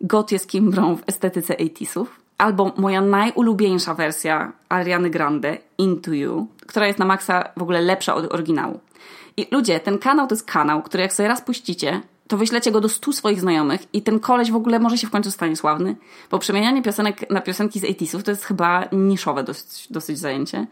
Gotie 0.00 0.38
z 0.38 0.46
Kimbrą 0.46 0.96
w 0.96 1.02
estetyce 1.06 1.54
80sów, 1.54 2.06
albo 2.38 2.72
moja 2.76 3.00
najulubieńsza 3.00 3.94
wersja 3.94 4.52
Ariany 4.68 5.10
Grande, 5.10 5.58
Into 5.78 6.12
You, 6.12 6.46
która 6.66 6.86
jest 6.86 6.98
na 6.98 7.04
maksa 7.04 7.48
w 7.56 7.62
ogóle 7.62 7.80
lepsza 7.80 8.14
od 8.14 8.34
oryginału. 8.34 8.80
I 9.36 9.46
ludzie, 9.50 9.80
ten 9.80 9.98
kanał 9.98 10.26
to 10.26 10.34
jest 10.34 10.46
kanał, 10.46 10.82
który 10.82 11.02
jak 11.02 11.12
sobie 11.12 11.28
raz 11.28 11.42
puścicie, 11.42 12.00
to 12.28 12.36
wyślecie 12.36 12.70
go 12.70 12.80
do 12.80 12.88
stu 12.88 13.12
swoich 13.12 13.40
znajomych 13.40 13.94
i 13.94 14.02
ten 14.02 14.20
koleś 14.20 14.50
w 14.50 14.56
ogóle 14.56 14.78
może 14.78 14.98
się 14.98 15.06
w 15.06 15.10
końcu 15.10 15.30
stanie 15.30 15.56
sławny, 15.56 15.96
bo 16.30 16.38
przemienianie 16.38 16.82
piosenek 16.82 17.30
na 17.30 17.40
piosenki 17.40 17.80
z 17.80 17.84
80 17.84 18.24
to 18.24 18.30
jest 18.30 18.44
chyba 18.44 18.84
niszowe 18.92 19.44
dosyć, 19.44 19.86
dosyć 19.90 20.18
zajęcie. 20.18 20.66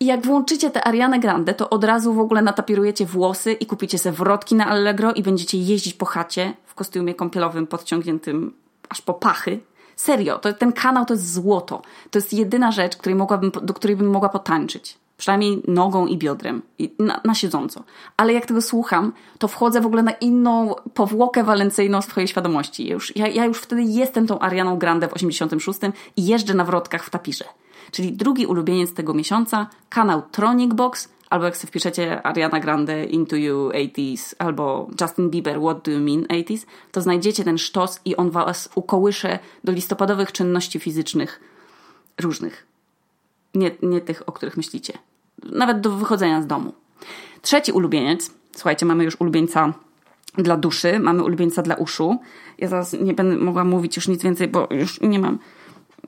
I 0.00 0.06
jak 0.06 0.26
włączycie 0.26 0.70
tę 0.70 0.86
Arianę 0.86 1.18
Grande, 1.18 1.54
to 1.54 1.70
od 1.70 1.84
razu 1.84 2.14
w 2.14 2.18
ogóle 2.18 2.42
natapirujecie 2.42 3.06
włosy 3.06 3.52
i 3.52 3.66
kupicie 3.66 3.98
sobie 3.98 4.16
wrotki 4.16 4.54
na 4.54 4.66
Allegro 4.66 5.12
i 5.12 5.22
będziecie 5.22 5.58
jeździć 5.58 5.94
po 5.94 6.06
chacie 6.06 6.54
w 6.66 6.74
kostiumie 6.74 7.14
kąpielowym 7.14 7.66
podciągniętym 7.66 8.52
aż 8.88 9.02
po 9.02 9.14
pachy. 9.14 9.60
Serio, 9.96 10.38
to, 10.38 10.52
ten 10.52 10.72
kanał 10.72 11.04
to 11.04 11.14
jest 11.14 11.32
złoto. 11.32 11.82
To 12.10 12.18
jest 12.18 12.32
jedyna 12.32 12.72
rzecz, 12.72 12.96
której 12.96 13.16
mogłabym, 13.16 13.50
do 13.62 13.74
której 13.74 13.96
bym 13.96 14.10
mogła 14.10 14.28
potańczyć. 14.28 14.98
Przynajmniej 15.16 15.62
nogą 15.68 16.06
i 16.06 16.18
biodrem, 16.18 16.62
i 16.78 16.94
na, 16.98 17.20
na 17.24 17.34
siedząco. 17.34 17.84
Ale 18.16 18.32
jak 18.32 18.46
tego 18.46 18.62
słucham, 18.62 19.12
to 19.38 19.48
wchodzę 19.48 19.80
w 19.80 19.86
ogóle 19.86 20.02
na 20.02 20.12
inną 20.12 20.74
powłokę 20.94 21.44
walencyjną 21.44 22.02
swojej 22.02 22.28
świadomości. 22.28 22.86
Ja 22.86 22.94
już, 22.94 23.16
ja, 23.16 23.28
ja 23.28 23.44
już 23.44 23.58
wtedy 23.58 23.82
jestem 23.82 24.26
tą 24.26 24.38
Arianą 24.38 24.78
Grande 24.78 25.08
w 25.08 25.12
86 25.12 25.80
i 26.16 26.26
jeżdżę 26.26 26.54
na 26.54 26.64
wrotkach 26.64 27.04
w 27.04 27.10
tapirze. 27.10 27.44
Czyli 27.90 28.12
drugi 28.12 28.46
ulubieniec 28.46 28.94
tego 28.94 29.14
miesiąca, 29.14 29.66
kanał 29.88 30.22
Tronic 30.30 30.74
Box, 30.74 31.08
albo 31.30 31.44
jak 31.44 31.56
sobie 31.56 31.68
wpiszecie 31.68 32.26
Ariana 32.26 32.60
Grande 32.60 33.04
Into 33.04 33.36
You 33.36 33.68
80s, 33.68 34.34
albo 34.38 34.90
Justin 35.00 35.30
Bieber 35.30 35.60
What 35.60 35.82
Do 35.82 35.90
You 35.90 36.00
Mean 36.00 36.24
80s, 36.24 36.66
to 36.92 37.00
znajdziecie 37.00 37.44
ten 37.44 37.58
sztos 37.58 38.00
i 38.04 38.16
on 38.16 38.30
was 38.30 38.68
ukołysze 38.74 39.38
do 39.64 39.72
listopadowych 39.72 40.32
czynności 40.32 40.80
fizycznych 40.80 41.40
różnych. 42.20 42.66
Nie, 43.54 43.70
nie 43.82 44.00
tych, 44.00 44.28
o 44.28 44.32
których 44.32 44.56
myślicie. 44.56 44.98
Nawet 45.42 45.80
do 45.80 45.90
wychodzenia 45.90 46.42
z 46.42 46.46
domu. 46.46 46.72
Trzeci 47.42 47.72
ulubieniec. 47.72 48.30
Słuchajcie, 48.52 48.86
mamy 48.86 49.04
już 49.04 49.20
ulubieńca 49.20 49.72
dla 50.38 50.56
duszy, 50.56 50.98
mamy 50.98 51.22
ulubieńca 51.22 51.62
dla 51.62 51.74
uszu. 51.74 52.18
Ja 52.58 52.68
zaraz 52.68 52.92
nie 52.92 53.14
będę 53.14 53.36
mogła 53.36 53.64
mówić 53.64 53.96
już 53.96 54.08
nic 54.08 54.22
więcej, 54.22 54.48
bo 54.48 54.68
już 54.70 55.00
nie 55.00 55.18
mam, 55.18 55.38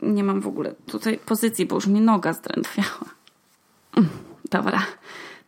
nie 0.02 0.25
mam 0.25 0.40
w 0.40 0.47
ogóle 0.47 0.75
tutaj 0.87 1.18
pozycji, 1.18 1.66
bo 1.66 1.75
już 1.75 1.87
mi 1.87 2.00
noga 2.00 2.32
zdrętwiała. 2.32 3.04
Dobra. 4.50 4.82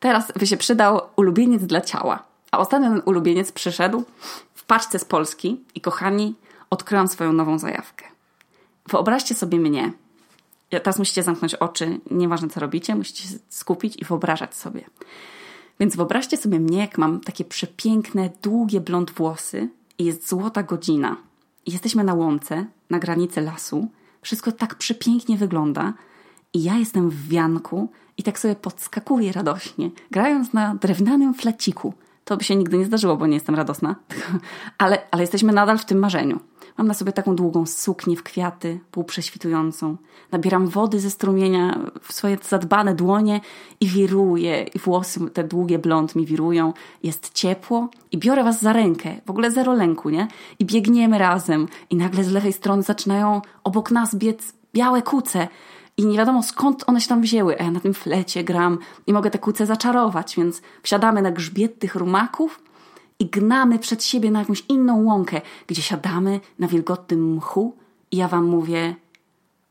Teraz 0.00 0.32
by 0.32 0.46
się 0.46 0.56
przydał 0.56 1.00
ulubieniec 1.16 1.62
dla 1.62 1.80
ciała. 1.80 2.22
A 2.50 2.58
ostatnio 2.58 2.90
ten 2.90 3.02
ulubieniec 3.04 3.52
przyszedł 3.52 4.04
w 4.54 4.64
paczce 4.64 4.98
z 4.98 5.04
Polski 5.04 5.60
i 5.74 5.80
kochani, 5.80 6.34
odkryłam 6.70 7.08
swoją 7.08 7.32
nową 7.32 7.58
zajawkę. 7.58 8.04
Wyobraźcie 8.88 9.34
sobie 9.34 9.58
mnie 9.58 9.92
teraz 10.70 10.98
musicie 10.98 11.22
zamknąć 11.22 11.54
oczy, 11.54 12.00
nieważne 12.10 12.48
co 12.48 12.60
robicie, 12.60 12.94
musicie 12.94 13.28
się 13.28 13.34
skupić 13.48 13.96
i 14.02 14.04
wyobrażać 14.04 14.54
sobie. 14.54 14.84
Więc 15.80 15.96
wyobraźcie 15.96 16.36
sobie 16.36 16.60
mnie, 16.60 16.78
jak 16.78 16.98
mam 16.98 17.20
takie 17.20 17.44
przepiękne, 17.44 18.30
długie 18.42 18.80
blond 18.80 19.10
włosy 19.10 19.68
i 19.98 20.04
jest 20.04 20.28
złota 20.28 20.62
godzina. 20.62 21.16
I 21.66 21.72
jesteśmy 21.72 22.04
na 22.04 22.14
łące, 22.14 22.66
na 22.90 22.98
granicy 22.98 23.40
lasu. 23.40 23.88
Wszystko 24.22 24.52
tak 24.52 24.74
przepięknie 24.74 25.36
wygląda. 25.36 25.92
I 26.54 26.62
ja 26.62 26.76
jestem 26.76 27.10
w 27.10 27.28
wianku 27.28 27.88
i 28.16 28.22
tak 28.22 28.38
sobie 28.38 28.54
podskakuję 28.54 29.32
radośnie, 29.32 29.90
grając 30.10 30.52
na 30.52 30.74
drewnianym 30.74 31.34
fleciku. 31.34 31.94
To 32.24 32.36
by 32.36 32.44
się 32.44 32.56
nigdy 32.56 32.78
nie 32.78 32.84
zdarzyło, 32.84 33.16
bo 33.16 33.26
nie 33.26 33.34
jestem 33.34 33.54
radosna. 33.54 33.96
ale, 34.78 34.98
ale 35.10 35.22
jesteśmy 35.22 35.52
nadal 35.52 35.78
w 35.78 35.84
tym 35.84 35.98
marzeniu. 35.98 36.40
Mam 36.80 36.86
na 36.86 36.94
sobie 36.94 37.12
taką 37.12 37.36
długą 37.36 37.66
suknię 37.66 38.16
w 38.16 38.22
kwiaty, 38.22 38.80
półprześwitującą. 38.90 39.96
Nabieram 40.32 40.68
wody 40.68 41.00
ze 41.00 41.10
strumienia 41.10 41.78
w 42.02 42.12
swoje 42.12 42.38
zadbane 42.48 42.94
dłonie 42.94 43.40
i 43.80 43.86
wiruję. 43.86 44.62
I 44.74 44.78
włosy, 44.78 45.30
te 45.30 45.44
długie 45.44 45.78
blond 45.78 46.16
mi 46.16 46.26
wirują. 46.26 46.72
Jest 47.02 47.32
ciepło 47.34 47.88
i 48.12 48.18
biorę 48.18 48.44
was 48.44 48.60
za 48.60 48.72
rękę. 48.72 49.20
W 49.26 49.30
ogóle 49.30 49.50
zero 49.50 49.72
lęku, 49.72 50.10
nie? 50.10 50.28
I 50.58 50.64
biegniemy 50.64 51.18
razem. 51.18 51.68
I 51.90 51.96
nagle 51.96 52.24
z 52.24 52.30
lewej 52.30 52.52
strony 52.52 52.82
zaczynają 52.82 53.42
obok 53.64 53.90
nas 53.90 54.14
biec 54.14 54.52
białe 54.74 55.02
kuce. 55.02 55.48
I 55.96 56.06
nie 56.06 56.18
wiadomo 56.18 56.42
skąd 56.42 56.84
one 56.86 57.00
się 57.00 57.08
tam 57.08 57.20
wzięły. 57.20 57.60
A 57.60 57.64
ja 57.64 57.70
na 57.70 57.80
tym 57.80 57.94
flecie 57.94 58.44
gram 58.44 58.78
i 59.06 59.12
mogę 59.12 59.30
te 59.30 59.38
kuce 59.38 59.66
zaczarować, 59.66 60.36
więc 60.36 60.62
wsiadamy 60.82 61.22
na 61.22 61.30
grzbiet 61.30 61.78
tych 61.78 61.94
rumaków 61.94 62.69
i 63.20 63.26
gnamy 63.26 63.78
przed 63.78 64.04
siebie 64.04 64.30
na 64.30 64.38
jakąś 64.38 64.64
inną 64.68 65.04
łąkę, 65.04 65.40
gdzie 65.66 65.82
siadamy 65.82 66.40
na 66.58 66.68
wilgotnym 66.68 67.34
mchu 67.34 67.76
i 68.10 68.16
ja 68.16 68.28
wam 68.28 68.44
mówię, 68.44 68.94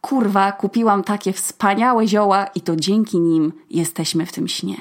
kurwa, 0.01 0.51
kupiłam 0.51 1.03
takie 1.03 1.34
wspaniałe 1.34 2.08
zioła 2.08 2.46
i 2.46 2.62
to 2.62 2.75
dzięki 2.75 3.20
nim 3.20 3.53
jesteśmy 3.70 4.25
w 4.25 4.32
tym 4.32 4.48
śnie. 4.48 4.77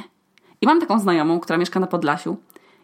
I 0.61 0.67
mam 0.67 0.81
taką 0.81 1.01
znajomą, 1.01 1.41
która 1.41 1.59
mieszka 1.59 1.81
na 1.81 1.87
Podlasiu 1.87 2.37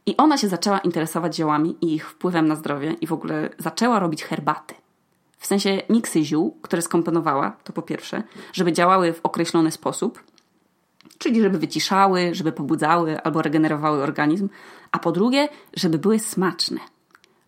i 0.06 0.16
ona 0.16 0.38
się 0.38 0.48
zaczęła 0.48 0.78
interesować 0.78 1.36
ziołami 1.36 1.76
i 1.80 1.94
ich 1.94 2.10
wpływem 2.10 2.48
na 2.48 2.56
zdrowie 2.56 2.96
i 3.00 3.06
w 3.06 3.12
ogóle 3.12 3.50
zaczęła 3.58 3.98
robić 3.98 4.24
herbaty. 4.24 4.74
W 5.38 5.46
sensie 5.46 5.82
miksy 5.90 6.24
ziół, 6.24 6.56
które 6.62 6.82
skomponowała, 6.82 7.56
to 7.64 7.72
po 7.72 7.82
pierwsze, 7.82 8.22
żeby 8.52 8.72
działały 8.72 9.12
w 9.12 9.20
określony 9.22 9.70
sposób, 9.70 10.22
czyli 11.24 11.42
żeby 11.42 11.58
wyciszały, 11.58 12.34
żeby 12.34 12.52
pobudzały 12.52 13.22
albo 13.22 13.42
regenerowały 13.42 14.02
organizm, 14.02 14.48
a 14.92 14.98
po 14.98 15.12
drugie, 15.12 15.48
żeby 15.76 15.98
były 15.98 16.18
smaczne. 16.18 16.80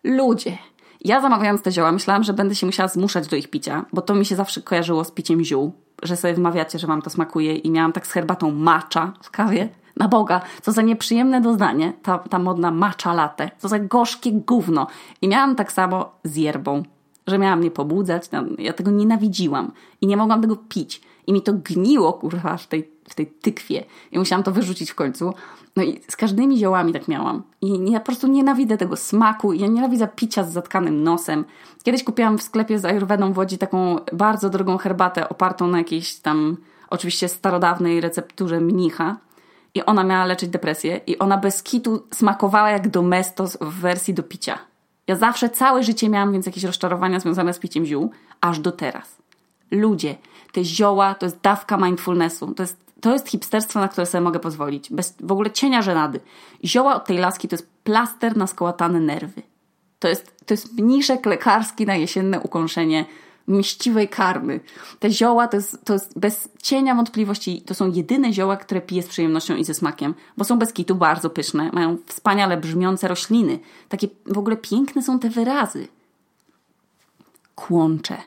Ludzie, 0.03 0.57
ja 1.01 1.21
zamawiając 1.21 1.61
te 1.61 1.71
zioła 1.71 1.91
myślałam, 1.91 2.23
że 2.23 2.33
będę 2.33 2.55
się 2.55 2.65
musiała 2.65 2.89
zmuszać 2.89 3.27
do 3.27 3.35
ich 3.35 3.49
picia, 3.49 3.85
bo 3.93 4.01
to 4.01 4.15
mi 4.15 4.25
się 4.25 4.35
zawsze 4.35 4.61
kojarzyło 4.61 5.03
z 5.03 5.11
piciem 5.11 5.43
ziół, 5.43 5.71
że 6.03 6.17
sobie 6.17 6.33
wmawiacie, 6.33 6.79
że 6.79 6.87
wam 6.87 7.01
to 7.01 7.09
smakuje 7.09 7.55
i 7.55 7.71
miałam 7.71 7.93
tak 7.93 8.07
z 8.07 8.11
herbatą 8.11 8.51
macza 8.51 9.13
w 9.23 9.31
kawie. 9.31 9.69
Na 9.95 10.07
Boga, 10.07 10.41
co 10.61 10.71
za 10.71 10.81
nieprzyjemne 10.81 11.41
doznanie, 11.41 11.93
ta, 12.03 12.17
ta 12.17 12.39
modna 12.39 12.71
macza 12.71 13.13
latte, 13.13 13.51
co 13.57 13.67
za 13.67 13.79
gorzkie 13.79 14.31
gówno. 14.31 14.87
I 15.21 15.27
miałam 15.27 15.55
tak 15.55 15.71
samo 15.71 16.11
z 16.23 16.35
yerbą, 16.35 16.83
że 17.27 17.37
miałam 17.37 17.59
mnie 17.59 17.71
pobudzać, 17.71 18.23
ja 18.57 18.73
tego 18.73 18.91
nienawidziłam 18.91 19.71
i 20.01 20.07
nie 20.07 20.17
mogłam 20.17 20.41
tego 20.41 20.55
pić. 20.55 21.01
I 21.27 21.33
mi 21.33 21.41
to 21.41 21.53
gniło, 21.53 22.13
kurwa, 22.13 22.57
w 22.57 22.67
tej, 22.67 22.91
w 23.09 23.15
tej 23.15 23.27
tykwie. 23.27 23.83
I 24.11 24.19
musiałam 24.19 24.43
to 24.43 24.51
wyrzucić 24.51 24.91
w 24.91 24.95
końcu. 24.95 25.33
No 25.75 25.83
i 25.83 26.01
z 26.07 26.15
każdymi 26.15 26.57
ziołami 26.57 26.93
tak 26.93 27.07
miałam. 27.07 27.43
I 27.61 27.91
ja 27.91 27.99
po 27.99 28.05
prostu 28.05 28.27
nienawidzę 28.27 28.77
tego 28.77 28.95
smaku. 28.95 29.53
Ja 29.53 29.67
nienawidzę 29.67 30.07
picia 30.15 30.43
z 30.43 30.51
zatkanym 30.51 31.03
nosem. 31.03 31.45
Kiedyś 31.83 32.03
kupiłam 32.03 32.37
w 32.37 32.43
sklepie 32.43 32.79
z 32.79 32.85
Ayurvedą 32.85 33.33
w 33.33 33.37
Łodzi 33.37 33.57
taką 33.57 33.95
bardzo 34.13 34.49
drogą 34.49 34.77
herbatę 34.77 35.29
opartą 35.29 35.67
na 35.67 35.77
jakiejś 35.77 36.15
tam 36.15 36.57
oczywiście 36.89 37.29
starodawnej 37.29 38.01
recepturze 38.01 38.61
mnicha. 38.61 39.17
I 39.73 39.85
ona 39.85 40.03
miała 40.03 40.25
leczyć 40.25 40.49
depresję. 40.49 41.01
I 41.07 41.19
ona 41.19 41.37
bez 41.37 41.63
kitu 41.63 42.03
smakowała 42.13 42.69
jak 42.69 42.87
domestos 42.87 43.57
w 43.61 43.79
wersji 43.79 44.13
do 44.13 44.23
picia. 44.23 44.59
Ja 45.07 45.15
zawsze 45.15 45.49
całe 45.49 45.83
życie 45.83 46.09
miałam 46.09 46.31
więc 46.31 46.45
jakieś 46.45 46.63
rozczarowania 46.63 47.19
związane 47.19 47.53
z 47.53 47.59
piciem 47.59 47.85
ziół, 47.85 48.11
aż 48.41 48.59
do 48.59 48.71
teraz. 48.71 49.17
Ludzie, 49.71 50.15
te 50.57 50.65
zioła 50.65 51.15
to 51.15 51.25
jest 51.25 51.39
dawka 51.41 51.77
mindfulnessu. 51.77 52.53
To 52.53 52.63
jest, 52.63 52.77
to 53.01 53.13
jest 53.13 53.29
hipsterstwo, 53.29 53.79
na 53.79 53.87
które 53.87 54.05
sobie 54.05 54.21
mogę 54.21 54.39
pozwolić. 54.39 54.89
Bez 54.89 55.15
w 55.19 55.31
ogóle 55.31 55.51
cienia 55.51 55.81
żenady. 55.81 56.19
Zioła 56.65 56.95
od 56.95 57.05
tej 57.05 57.17
laski 57.17 57.47
to 57.47 57.55
jest 57.55 57.67
plaster 57.83 58.37
na 58.37 58.47
skołatane 58.47 58.99
nerwy. 58.99 59.41
To 59.99 60.07
jest, 60.07 60.45
to 60.45 60.53
jest 60.53 60.77
mniszek 60.77 61.25
lekarski 61.25 61.85
na 61.85 61.95
jesienne 61.95 62.39
ukąszenie 62.39 63.05
mściwej 63.47 64.09
karmy. 64.09 64.59
Te 64.99 65.11
zioła 65.11 65.47
to 65.47 65.57
jest, 65.57 65.85
to 65.85 65.93
jest 65.93 66.19
bez 66.19 66.49
cienia 66.63 66.95
wątpliwości, 66.95 67.61
to 67.61 67.73
są 67.73 67.91
jedyne 67.91 68.33
zioła, 68.33 68.57
które 68.57 68.81
piję 68.81 69.03
z 69.03 69.07
przyjemnością 69.07 69.55
i 69.55 69.63
ze 69.63 69.73
smakiem, 69.73 70.13
bo 70.37 70.43
są 70.43 70.59
bez 70.59 70.73
kitu 70.73 70.95
bardzo 70.95 71.29
pyszne, 71.29 71.71
mają 71.73 71.97
wspaniale 72.05 72.57
brzmiące 72.57 73.07
rośliny. 73.07 73.59
Takie 73.89 74.07
w 74.25 74.37
ogóle 74.37 74.57
piękne 74.57 75.01
są 75.01 75.19
te 75.19 75.29
wyrazy. 75.29 75.87
Kłącze, 77.55 78.17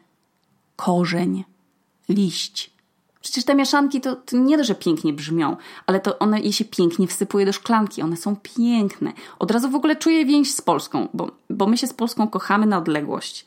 korzeń, 0.77 1.45
liść. 2.11 2.71
Przecież 3.21 3.45
te 3.45 3.55
mieszanki 3.55 4.01
to, 4.01 4.17
to 4.17 4.37
nie 4.37 4.59
to, 4.59 4.65
że 4.65 4.75
pięknie 4.75 5.13
brzmią, 5.13 5.57
ale 5.87 6.01
to 6.01 6.19
one 6.19 6.41
je 6.41 6.53
się 6.53 6.65
pięknie 6.65 7.07
wsypuje 7.07 7.47
do 7.47 7.53
szklanki. 7.53 8.03
One 8.03 8.17
są 8.17 8.37
piękne. 8.37 9.13
Od 9.39 9.51
razu 9.51 9.71
w 9.71 9.75
ogóle 9.75 9.97
czuję 9.97 10.25
więź 10.25 10.55
z 10.55 10.61
Polską, 10.61 11.09
bo, 11.15 11.31
bo 11.51 11.67
my 11.67 11.77
się 11.77 11.87
z 11.87 11.93
Polską 11.93 12.29
kochamy 12.29 12.67
na 12.67 12.79
odległość. 12.79 13.47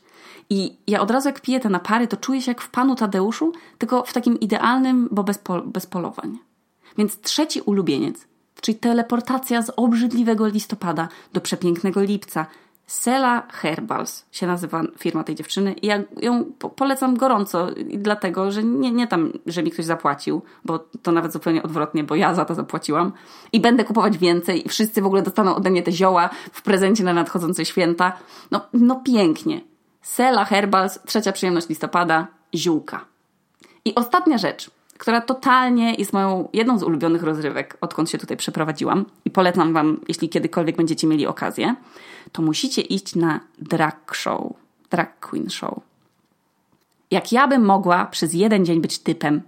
I 0.50 0.76
ja 0.86 1.00
od 1.00 1.10
razu 1.10 1.28
jak 1.28 1.40
piję 1.40 1.60
te 1.60 1.68
napary, 1.68 2.08
to 2.08 2.16
czuję 2.16 2.42
się 2.42 2.50
jak 2.50 2.60
w 2.60 2.70
Panu 2.70 2.94
Tadeuszu, 2.94 3.52
tylko 3.78 4.02
w 4.02 4.12
takim 4.12 4.40
idealnym, 4.40 5.08
bo 5.10 5.24
bez, 5.24 5.38
pol 5.38 5.62
bez 5.66 5.86
polowań. 5.86 6.38
Więc 6.98 7.20
trzeci 7.20 7.60
ulubieniec, 7.60 8.26
czyli 8.60 8.78
teleportacja 8.78 9.62
z 9.62 9.72
obrzydliwego 9.76 10.46
listopada 10.46 11.08
do 11.32 11.40
przepięknego 11.40 12.02
lipca. 12.02 12.46
Sela 12.86 13.42
Herbals 13.52 14.26
się 14.32 14.46
nazywa 14.46 14.82
firma 14.98 15.24
tej 15.24 15.34
dziewczyny 15.34 15.72
i 15.72 15.86
ja 15.86 16.02
ją 16.22 16.44
polecam 16.76 17.16
gorąco, 17.16 17.66
dlatego, 17.94 18.52
że 18.52 18.64
nie, 18.64 18.92
nie 18.92 19.06
tam, 19.06 19.32
że 19.46 19.62
mi 19.62 19.70
ktoś 19.70 19.84
zapłacił, 19.84 20.42
bo 20.64 20.78
to 21.02 21.12
nawet 21.12 21.32
zupełnie 21.32 21.62
odwrotnie, 21.62 22.04
bo 22.04 22.14
ja 22.14 22.34
za 22.34 22.44
to 22.44 22.54
zapłaciłam 22.54 23.12
i 23.52 23.60
będę 23.60 23.84
kupować 23.84 24.18
więcej 24.18 24.66
i 24.66 24.68
wszyscy 24.68 25.02
w 25.02 25.06
ogóle 25.06 25.22
dostaną 25.22 25.54
ode 25.54 25.70
mnie 25.70 25.82
te 25.82 25.92
zioła 25.92 26.30
w 26.52 26.62
prezencie 26.62 27.04
na 27.04 27.12
nadchodzące 27.12 27.64
święta. 27.64 28.12
No, 28.50 28.60
no 28.72 29.02
pięknie. 29.04 29.60
Sela 30.02 30.44
Herbals, 30.44 30.98
trzecia 31.06 31.32
przyjemność 31.32 31.68
listopada, 31.68 32.26
ziółka. 32.54 33.04
I 33.84 33.94
ostatnia 33.94 34.38
rzecz, 34.38 34.70
która 34.98 35.20
totalnie 35.20 35.94
jest 35.94 36.12
moją 36.12 36.48
jedną 36.52 36.78
z 36.78 36.82
ulubionych 36.82 37.22
rozrywek, 37.22 37.76
odkąd 37.80 38.10
się 38.10 38.18
tutaj 38.18 38.36
przeprowadziłam 38.36 39.04
i 39.24 39.30
polecam 39.30 39.72
Wam, 39.72 40.00
jeśli 40.08 40.28
kiedykolwiek 40.28 40.76
będziecie 40.76 41.06
mieli 41.06 41.26
okazję, 41.26 41.74
to 42.32 42.42
musicie 42.42 42.82
iść 42.82 43.14
na 43.14 43.40
drag 43.58 44.14
show, 44.14 44.52
drag 44.90 45.20
queen 45.20 45.50
show. 45.50 45.80
Jak 47.10 47.32
ja 47.32 47.48
bym 47.48 47.64
mogła 47.64 48.06
przez 48.06 48.34
jeden 48.34 48.64
dzień 48.64 48.80
być 48.80 48.98
typem, 48.98 49.42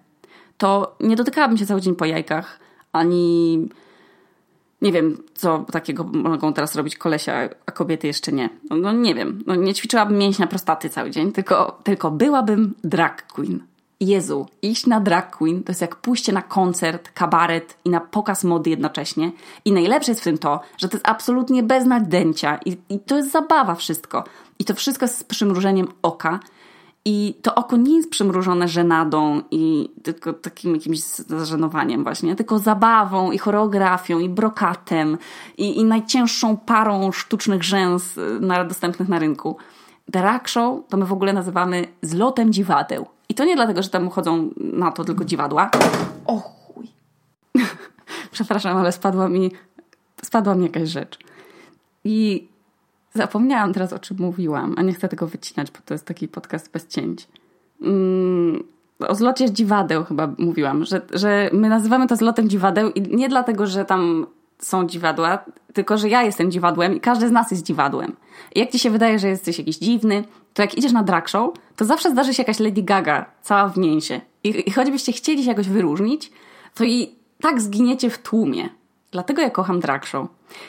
to 0.59 0.97
nie 1.01 1.17
dotykałabym 1.17 1.59
się 1.59 1.67
cały 1.67 1.81
dzień 1.81 1.95
po 1.95 2.05
jajkach, 2.05 2.61
ani 2.93 3.69
nie 4.83 4.93
wiem, 4.93 5.19
co 5.35 5.67
takiego 5.73 6.05
mogą 6.05 6.53
teraz 6.53 6.75
robić 6.75 6.97
kolesia, 6.97 7.49
a 7.67 7.73
kobiety 7.73 8.07
jeszcze 8.07 8.33
nie. 8.33 8.51
No, 8.71 8.77
no 8.77 8.93
nie 8.93 9.15
wiem, 9.15 9.43
no, 9.47 9.55
nie 9.55 9.75
ćwiczyłabym 9.75 10.19
mięśnia 10.19 10.47
prostaty 10.47 10.91
cały 10.91 11.11
dzień, 11.11 11.33
tylko, 11.33 11.81
tylko 11.85 12.11
byłabym 12.11 12.75
drag 12.85 13.27
queen. 13.27 13.61
Jezu, 14.01 14.47
iść 14.63 14.87
na 14.87 15.01
drag 15.01 15.37
queen 15.37 15.63
to 15.63 15.71
jest 15.71 15.81
jak 15.81 15.97
pójście 15.97 16.33
na 16.33 16.43
koncert, 16.43 17.11
kabaret 17.15 17.79
i 17.85 17.91
na 17.91 18.01
pokaz 18.01 18.45
mody 18.45 18.71
jednocześnie. 18.71 19.33
I 19.65 19.73
najlepsze 19.73 20.11
jest 20.11 20.21
w 20.21 20.25
tym 20.25 20.39
to, 20.39 20.61
że 20.79 20.89
to 20.89 20.97
jest 20.97 21.09
absolutnie 21.09 21.63
bez 21.63 21.85
nadęcia 21.85 22.59
i, 22.65 22.77
i 22.89 23.01
to 23.01 23.17
jest 23.17 23.33
zabawa 23.33 23.75
wszystko. 23.75 24.25
I 24.59 24.65
to 24.65 24.75
wszystko 24.75 25.09
z 25.09 25.25
przymrużeniem 25.25 25.89
oka. 26.03 26.41
I 27.05 27.35
to 27.43 27.55
oko 27.55 27.77
nie 27.77 27.97
jest 27.97 28.11
przymrużone 28.11 28.69
żenadą 28.69 29.43
i 29.51 29.91
tylko 30.03 30.33
takim 30.33 30.75
jakimś 30.75 31.01
zażenowaniem 31.01 32.03
właśnie, 32.03 32.37
tylko 32.37 32.59
zabawą 32.59 33.33
i 33.33 33.39
choreografią 33.39 34.19
i 34.19 34.29
brokatem 34.29 35.19
i, 35.59 35.79
i 35.79 35.85
najcięższą 35.85 36.57
parą 36.57 37.13
sztucznych 37.13 37.63
rzęs 37.63 38.19
y, 38.19 38.41
na, 38.41 38.65
dostępnych 38.65 39.09
na 39.09 39.19
rynku. 39.19 39.57
Drag 40.09 40.49
show 40.49 40.89
to 40.89 40.97
my 40.97 41.05
w 41.05 41.13
ogóle 41.13 41.33
nazywamy 41.33 41.89
zlotem 42.03 42.53
dziwadeł. 42.53 43.16
I 43.29 43.35
to 43.35 43.45
nie 43.45 43.57
dlatego, 43.57 43.83
że 43.83 43.89
tam 43.89 44.11
chodzą 44.11 44.51
na 44.57 44.93
to 44.93 45.05
tylko 45.05 45.25
dziwadła. 45.25 45.71
O 46.27 46.41
chuj. 46.41 46.87
Przepraszam, 48.33 48.77
ale 48.77 48.93
spadła 48.93 49.29
mi, 49.29 49.53
spadła 50.23 50.55
mi 50.55 50.63
jakaś 50.63 50.89
rzecz. 50.89 51.19
I 52.05 52.49
zapomniałam 53.15 53.73
teraz, 53.73 53.93
o 53.93 53.99
czym 53.99 54.17
mówiłam, 54.21 54.75
a 54.79 54.83
nie 54.83 54.93
chcę 54.93 55.09
tego 55.09 55.27
wycinać, 55.27 55.71
bo 55.71 55.79
to 55.85 55.95
jest 55.95 56.05
taki 56.05 56.29
podcast 56.29 56.73
bez 56.73 56.87
cięć. 56.87 57.29
Mm, 57.83 58.65
o 59.09 59.15
zlocie 59.15 59.51
dziwadeł 59.51 60.05
chyba 60.05 60.29
mówiłam, 60.39 60.85
że, 60.85 61.01
że 61.13 61.51
my 61.53 61.69
nazywamy 61.69 62.07
to 62.07 62.17
zlotem 62.17 62.49
dziwadeł 62.49 62.91
i 62.91 63.17
nie 63.17 63.29
dlatego, 63.29 63.67
że 63.67 63.85
tam 63.85 64.27
są 64.59 64.87
dziwadła, 64.87 65.45
tylko 65.73 65.99
że 65.99 66.09
ja 66.09 66.23
jestem 66.23 66.51
dziwadłem 66.51 66.97
i 66.97 67.01
każdy 67.01 67.29
z 67.29 67.33
nas 67.33 67.51
jest 67.51 67.63
dziwadłem. 67.63 68.17
I 68.55 68.61
jak 68.61 68.71
ci 68.71 68.79
się 68.79 68.91
wydaje, 68.91 69.19
że 69.19 69.29
jesteś 69.29 69.59
jakiś 69.59 69.79
dziwny, 69.79 70.25
to 70.57 70.63
jak 70.63 70.79
idziesz 70.79 70.93
na 70.93 71.03
drag 71.03 71.29
show, 71.29 71.51
to 71.77 71.85
zawsze 71.85 72.11
zdarzy 72.11 72.35
się 72.35 72.43
jakaś 72.43 72.61
Lady 72.61 72.83
Gaga, 72.83 73.25
cała 73.43 73.69
w 73.69 73.77
mięsie. 73.77 74.21
I, 74.45 74.69
i 74.69 74.73
choćbyście 74.73 75.13
chcieli 75.13 75.43
się 75.43 75.49
jakoś 75.49 75.69
wyróżnić, 75.69 76.33
to 76.75 76.85
i 76.85 77.15
tak 77.41 77.61
zginiecie 77.61 78.11
w 78.11 78.19
tłumie. 78.19 78.69
Dlatego 79.11 79.43
ja 79.43 79.51
kocham 79.51 79.81
drag 79.81 80.07
show. 80.07 80.29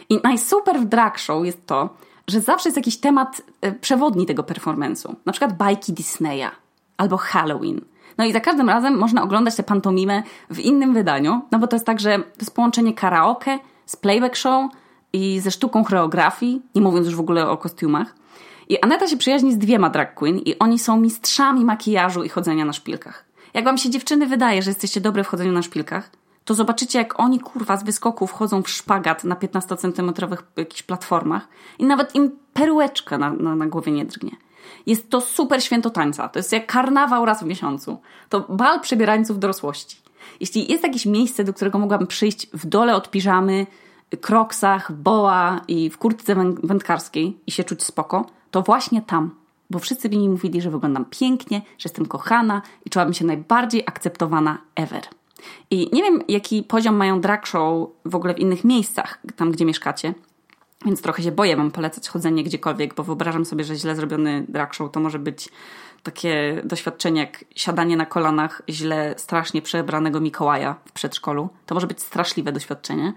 I 0.09 0.19
najsuper 0.23 0.79
w 0.79 0.85
drag 0.85 1.17
show 1.19 1.45
jest 1.45 1.65
to, 1.67 1.89
że 2.27 2.41
zawsze 2.41 2.69
jest 2.69 2.77
jakiś 2.77 2.97
temat 2.97 3.41
e, 3.61 3.71
przewodni 3.71 4.25
tego 4.25 4.43
performance'u. 4.43 5.15
Na 5.25 5.31
przykład 5.31 5.57
bajki 5.57 5.93
Disneya 5.93 6.49
albo 6.97 7.17
Halloween. 7.17 7.81
No 8.17 8.25
i 8.25 8.33
za 8.33 8.39
każdym 8.39 8.69
razem 8.69 8.97
można 8.97 9.23
oglądać 9.23 9.55
tę 9.55 9.63
pantomimę 9.63 10.23
w 10.49 10.59
innym 10.59 10.93
wydaniu, 10.93 11.41
no 11.51 11.59
bo 11.59 11.67
to 11.67 11.75
jest 11.75 11.85
tak, 11.85 11.99
że 11.99 12.19
to 12.19 12.39
jest 12.39 12.55
połączenie 12.55 12.93
karaoke 12.93 13.59
z 13.85 13.95
playback 13.95 14.35
show 14.35 14.71
i 15.13 15.39
ze 15.39 15.51
sztuką 15.51 15.83
choreografii, 15.83 16.61
nie 16.75 16.81
mówiąc 16.81 17.05
już 17.05 17.15
w 17.15 17.19
ogóle 17.19 17.49
o 17.49 17.57
kostiumach. 17.57 18.15
I 18.69 18.81
Aneta 18.81 19.07
się 19.07 19.17
przyjaźni 19.17 19.53
z 19.53 19.57
dwiema 19.57 19.89
drag 19.89 20.13
queen 20.13 20.39
i 20.39 20.59
oni 20.59 20.79
są 20.79 20.99
mistrzami 20.99 21.65
makijażu 21.65 22.23
i 22.23 22.29
chodzenia 22.29 22.65
na 22.65 22.73
szpilkach. 22.73 23.25
Jak 23.53 23.65
wam 23.65 23.77
się 23.77 23.89
dziewczyny 23.89 24.27
wydaje, 24.27 24.61
że 24.61 24.71
jesteście 24.71 25.01
dobre 25.01 25.23
w 25.23 25.27
chodzeniu 25.27 25.51
na 25.51 25.61
szpilkach, 25.61 26.11
to 26.45 26.53
zobaczycie, 26.53 26.99
jak 26.99 27.19
oni 27.19 27.39
kurwa 27.39 27.77
z 27.77 27.83
wyskoków 27.83 28.31
chodzą 28.31 28.63
w 28.63 28.69
szpagat 28.69 29.23
na 29.23 29.35
15-centymetrowych 29.35 30.37
jakichś 30.57 30.83
platformach 30.83 31.47
i 31.79 31.85
nawet 31.85 32.15
im 32.15 32.31
perueczka 32.53 33.17
na, 33.17 33.33
na, 33.33 33.55
na 33.55 33.65
głowie 33.65 33.91
nie 33.91 34.05
drgnie. 34.05 34.31
Jest 34.85 35.09
to 35.09 35.21
super 35.21 35.63
święto 35.63 35.89
tańca. 35.89 36.29
To 36.29 36.39
jest 36.39 36.51
jak 36.51 36.67
karnawał 36.67 37.25
raz 37.25 37.43
w 37.43 37.45
miesiącu. 37.45 38.01
To 38.29 38.39
bal 38.49 38.81
przebierańców 38.81 39.39
dorosłości. 39.39 40.01
Jeśli 40.39 40.71
jest 40.71 40.83
jakieś 40.83 41.05
miejsce, 41.05 41.43
do 41.43 41.53
którego 41.53 41.79
mogłabym 41.79 42.07
przyjść 42.07 42.47
w 42.53 42.65
dole 42.65 42.95
od 42.95 43.11
piżamy, 43.11 43.65
kroksach, 44.21 44.91
boa 44.91 45.61
i 45.67 45.89
w 45.89 45.97
kurtce 45.97 46.35
wędkarskiej 46.63 47.37
i 47.47 47.51
się 47.51 47.63
czuć 47.63 47.83
spoko, 47.83 48.25
to 48.51 48.61
właśnie 48.61 49.01
tam. 49.01 49.31
Bo 49.69 49.79
wszyscy 49.79 50.09
mi 50.09 50.29
mówili, 50.29 50.61
że 50.61 50.69
wyglądam 50.69 51.05
pięknie, 51.05 51.59
że 51.59 51.89
jestem 51.89 52.05
kochana 52.05 52.61
i 52.85 52.89
czułabym 52.89 53.13
się 53.13 53.25
najbardziej 53.25 53.83
akceptowana 53.85 54.57
ever. 54.75 55.01
I 55.71 55.89
nie 55.93 56.03
wiem, 56.03 56.21
jaki 56.27 56.63
poziom 56.63 56.95
mają 56.95 57.21
drag 57.21 57.47
show 57.47 57.89
w 58.05 58.15
ogóle 58.15 58.33
w 58.33 58.39
innych 58.39 58.63
miejscach, 58.63 59.19
tam 59.35 59.51
gdzie 59.51 59.65
mieszkacie. 59.65 60.13
Więc 60.85 61.01
trochę 61.01 61.23
się 61.23 61.31
boję 61.31 61.57
wam 61.57 61.71
polecać 61.71 62.09
chodzenie 62.09 62.43
gdziekolwiek, 62.43 62.95
bo 62.95 63.03
wyobrażam 63.03 63.45
sobie, 63.45 63.63
że 63.63 63.75
źle 63.75 63.95
zrobiony 63.95 64.45
drag 64.49 64.73
show 64.73 64.91
to 64.91 64.99
może 64.99 65.19
być 65.19 65.49
takie 66.03 66.61
doświadczenie 66.65 67.21
jak 67.21 67.45
siadanie 67.55 67.97
na 67.97 68.05
kolanach 68.05 68.61
źle, 68.69 69.15
strasznie 69.17 69.61
przebranego 69.61 70.19
Mikołaja 70.19 70.75
w 70.85 70.91
przedszkolu. 70.91 71.49
To 71.65 71.75
może 71.75 71.87
być 71.87 72.01
straszliwe 72.01 72.51
doświadczenie. 72.51 73.13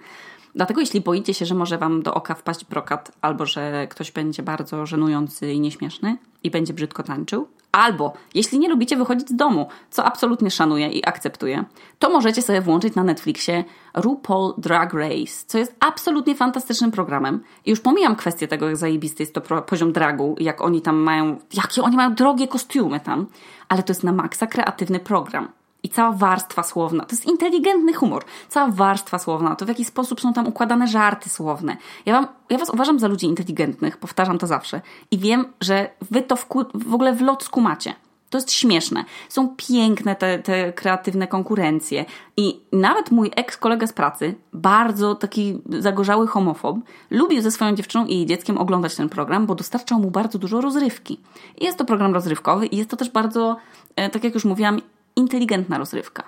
Dlatego 0.55 0.81
jeśli 0.81 1.01
boicie 1.01 1.35
się, 1.35 1.47
że 1.47 1.55
może 1.55 1.79
wam 1.79 2.03
do 2.03 2.15
oka 2.15 2.35
wpaść 2.35 2.65
brokat, 2.65 3.13
albo 3.21 3.47
że 3.47 3.87
ktoś 3.91 4.13
będzie 4.13 4.43
bardzo 4.43 4.87
żenujący 4.87 5.53
i 5.53 5.61
nieśmieszny 5.61 6.17
i 6.43 6.51
będzie 6.51 6.73
brzydko 6.75 7.03
tańczył, 7.03 7.49
albo 7.73 8.13
jeśli 8.35 8.59
nie 8.59 8.69
lubicie 8.69 8.97
wychodzić 8.97 9.29
z 9.29 9.37
domu, 9.37 9.69
co 9.91 10.05
absolutnie 10.05 10.51
szanuję 10.51 10.89
i 10.89 11.09
akceptuję, 11.09 11.65
to 11.99 12.11
możecie 12.11 12.43
sobie 12.43 12.61
włączyć 12.61 12.95
na 12.95 13.05
Netflixie 13.05 13.65
RuPaul 13.95 14.55
Drag 14.59 14.93
Race, 14.95 15.45
co 15.47 15.59
jest 15.59 15.77
absolutnie 15.81 16.35
fantastycznym 16.35 16.91
programem. 16.91 17.43
I 17.67 17.71
już 17.71 17.81
pomijam 17.81 18.17
kwestię 18.17 18.49
tego, 18.49 18.67
jak 18.67 18.77
zajebisty 18.77 19.23
jest 19.23 19.35
to 19.35 19.41
poziom 19.41 19.93
dragu, 19.93 20.37
jak 20.41 20.61
oni 20.61 20.83
tam 20.83 20.97
mają, 20.97 21.39
jakie 21.55 21.83
oni 21.83 21.97
mają 21.97 22.15
drogie 22.15 22.49
kostiumy 22.49 23.01
tam, 23.01 23.27
ale 23.69 23.83
to 23.83 23.91
jest 23.91 24.05
na 24.05 24.13
maksa 24.13 24.47
kreatywny 24.47 25.01
program 25.01 25.49
i 25.83 25.89
cała 25.89 26.13
warstwa 26.13 26.63
słowna. 26.63 27.05
To 27.05 27.13
jest 27.13 27.27
inteligentny 27.27 27.93
humor. 27.93 28.25
Cała 28.49 28.71
warstwa 28.71 29.19
słowna, 29.19 29.57
to 29.57 29.65
w 29.65 29.69
jaki 29.69 29.85
sposób 29.85 30.21
są 30.21 30.33
tam 30.33 30.47
układane 30.47 30.89
żarty 30.89 31.31
słowne. 31.31 31.77
Ja, 32.07 32.13
wam, 32.13 32.27
ja 32.51 32.59
was 32.59 32.71
uważam 32.71 32.99
za 32.99 33.09
ludzi 33.09 33.27
inteligentnych, 33.27 33.97
powtarzam 33.97 34.39
to 34.39 34.47
zawsze. 34.47 34.81
I 35.11 35.19
wiem, 35.19 35.45
że 35.61 35.91
wy 36.11 36.23
to 36.23 36.37
w, 36.37 36.47
w 36.75 36.95
ogóle 36.95 37.13
w 37.13 37.21
lot 37.21 37.45
skumacie. 37.45 37.95
To 38.31 38.39
jest 38.39 38.53
śmieszne. 38.53 39.05
Są 39.29 39.55
piękne 39.57 40.17
te, 40.17 40.39
te 40.39 40.73
kreatywne 40.73 41.27
konkurencje. 41.27 42.05
I 42.37 42.61
nawet 42.73 43.11
mój 43.11 43.31
eks-kolega 43.37 43.87
z 43.87 43.93
pracy, 43.93 44.35
bardzo 44.53 45.15
taki 45.15 45.63
zagorzały 45.79 46.27
homofob, 46.27 46.77
lubił 47.11 47.43
ze 47.43 47.51
swoją 47.51 47.75
dziewczyną 47.75 48.07
i 48.07 48.15
jej 48.15 48.27
dzieckiem 48.27 48.59
oglądać 48.59 48.97
ten 48.97 49.09
program, 49.09 49.47
bo 49.47 49.55
dostarczał 49.55 50.01
mu 50.01 50.11
bardzo 50.11 50.39
dużo 50.39 50.61
rozrywki. 50.61 51.21
I 51.59 51.65
jest 51.65 51.79
to 51.79 51.85
program 51.85 52.15
rozrywkowy 52.15 52.67
i 52.67 52.77
jest 52.77 52.91
to 52.91 52.97
też 52.97 53.11
bardzo, 53.11 53.57
e, 53.97 54.11
tak 54.11 54.25
jak 54.25 54.35
już 54.35 54.45
mówiłam, 54.45 54.81
inteligentna 55.17 55.79
rozrywka. 55.79 56.23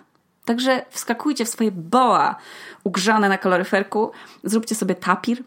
Także 0.45 0.85
wskakujcie 0.91 1.45
w 1.45 1.49
swoje 1.49 1.73
boa 1.73 2.37
ugrzane 2.85 3.29
na 3.29 3.39
kaloryferku, 3.39 4.11
zróbcie 4.45 4.75
sobie 4.75 4.95
tapir 4.95 5.45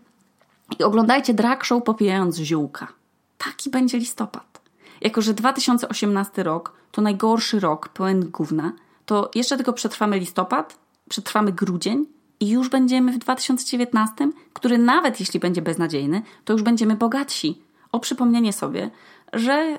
i 0.80 0.84
oglądajcie 0.84 1.34
drag 1.34 1.64
show 1.64 1.84
popijając 1.84 2.38
ziółka. 2.38 2.88
Taki 3.38 3.70
będzie 3.70 3.98
listopad. 3.98 4.62
Jako, 5.02 5.22
że 5.22 5.34
2018 5.34 6.44
rok 6.44 6.74
to 6.92 7.02
najgorszy 7.02 7.60
rok 7.60 7.90
pełen 7.90 8.30
gówna, 8.30 8.74
to 9.06 9.32
jeszcze 9.36 9.56
tylko 9.56 9.74
przetrwamy 9.74 10.20
listopad, 10.20 10.78
przetrwamy 11.10 11.52
grudzień 11.52 12.06
i 12.40 12.50
już 12.50 12.70
będziemy 12.70 13.12
w 13.12 13.18
2019, 13.18 14.32
który 14.54 14.78
nawet 14.78 15.20
jeśli 15.20 15.40
będzie 15.40 15.62
beznadziejny, 15.62 16.22
to 16.46 16.54
już 16.54 16.64
będziemy 16.64 16.96
bogatsi. 16.96 17.62
O 17.92 18.00
przypomnienie 18.00 18.54
sobie, 18.54 18.90
że 19.34 19.78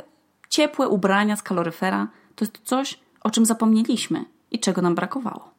ciepłe 0.48 0.88
ubrania 0.88 1.36
z 1.36 1.42
kaloryfera 1.42 2.08
to 2.34 2.44
jest 2.44 2.60
coś, 2.64 2.98
o 3.26 3.30
czym 3.30 3.46
zapomnieliśmy 3.46 4.24
i 4.50 4.58
czego 4.58 4.82
nam 4.82 4.94
brakowało. 4.94 5.50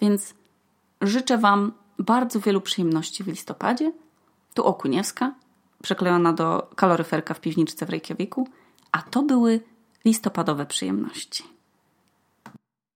Więc 0.00 0.34
życzę 1.00 1.38
Wam 1.38 1.72
bardzo 1.98 2.40
wielu 2.40 2.60
przyjemności 2.60 3.24
w 3.24 3.26
listopadzie. 3.26 3.92
Tu 4.54 4.64
Okuniewska, 4.64 5.34
przeklejona 5.82 6.32
do 6.32 6.70
kaloryferka 6.76 7.34
w 7.34 7.40
piwniczce 7.40 7.86
w 7.86 7.90
Reykjaviku, 7.90 8.48
a 8.92 9.02
to 9.02 9.22
były 9.22 9.60
listopadowe 10.04 10.66
przyjemności. 10.66 11.44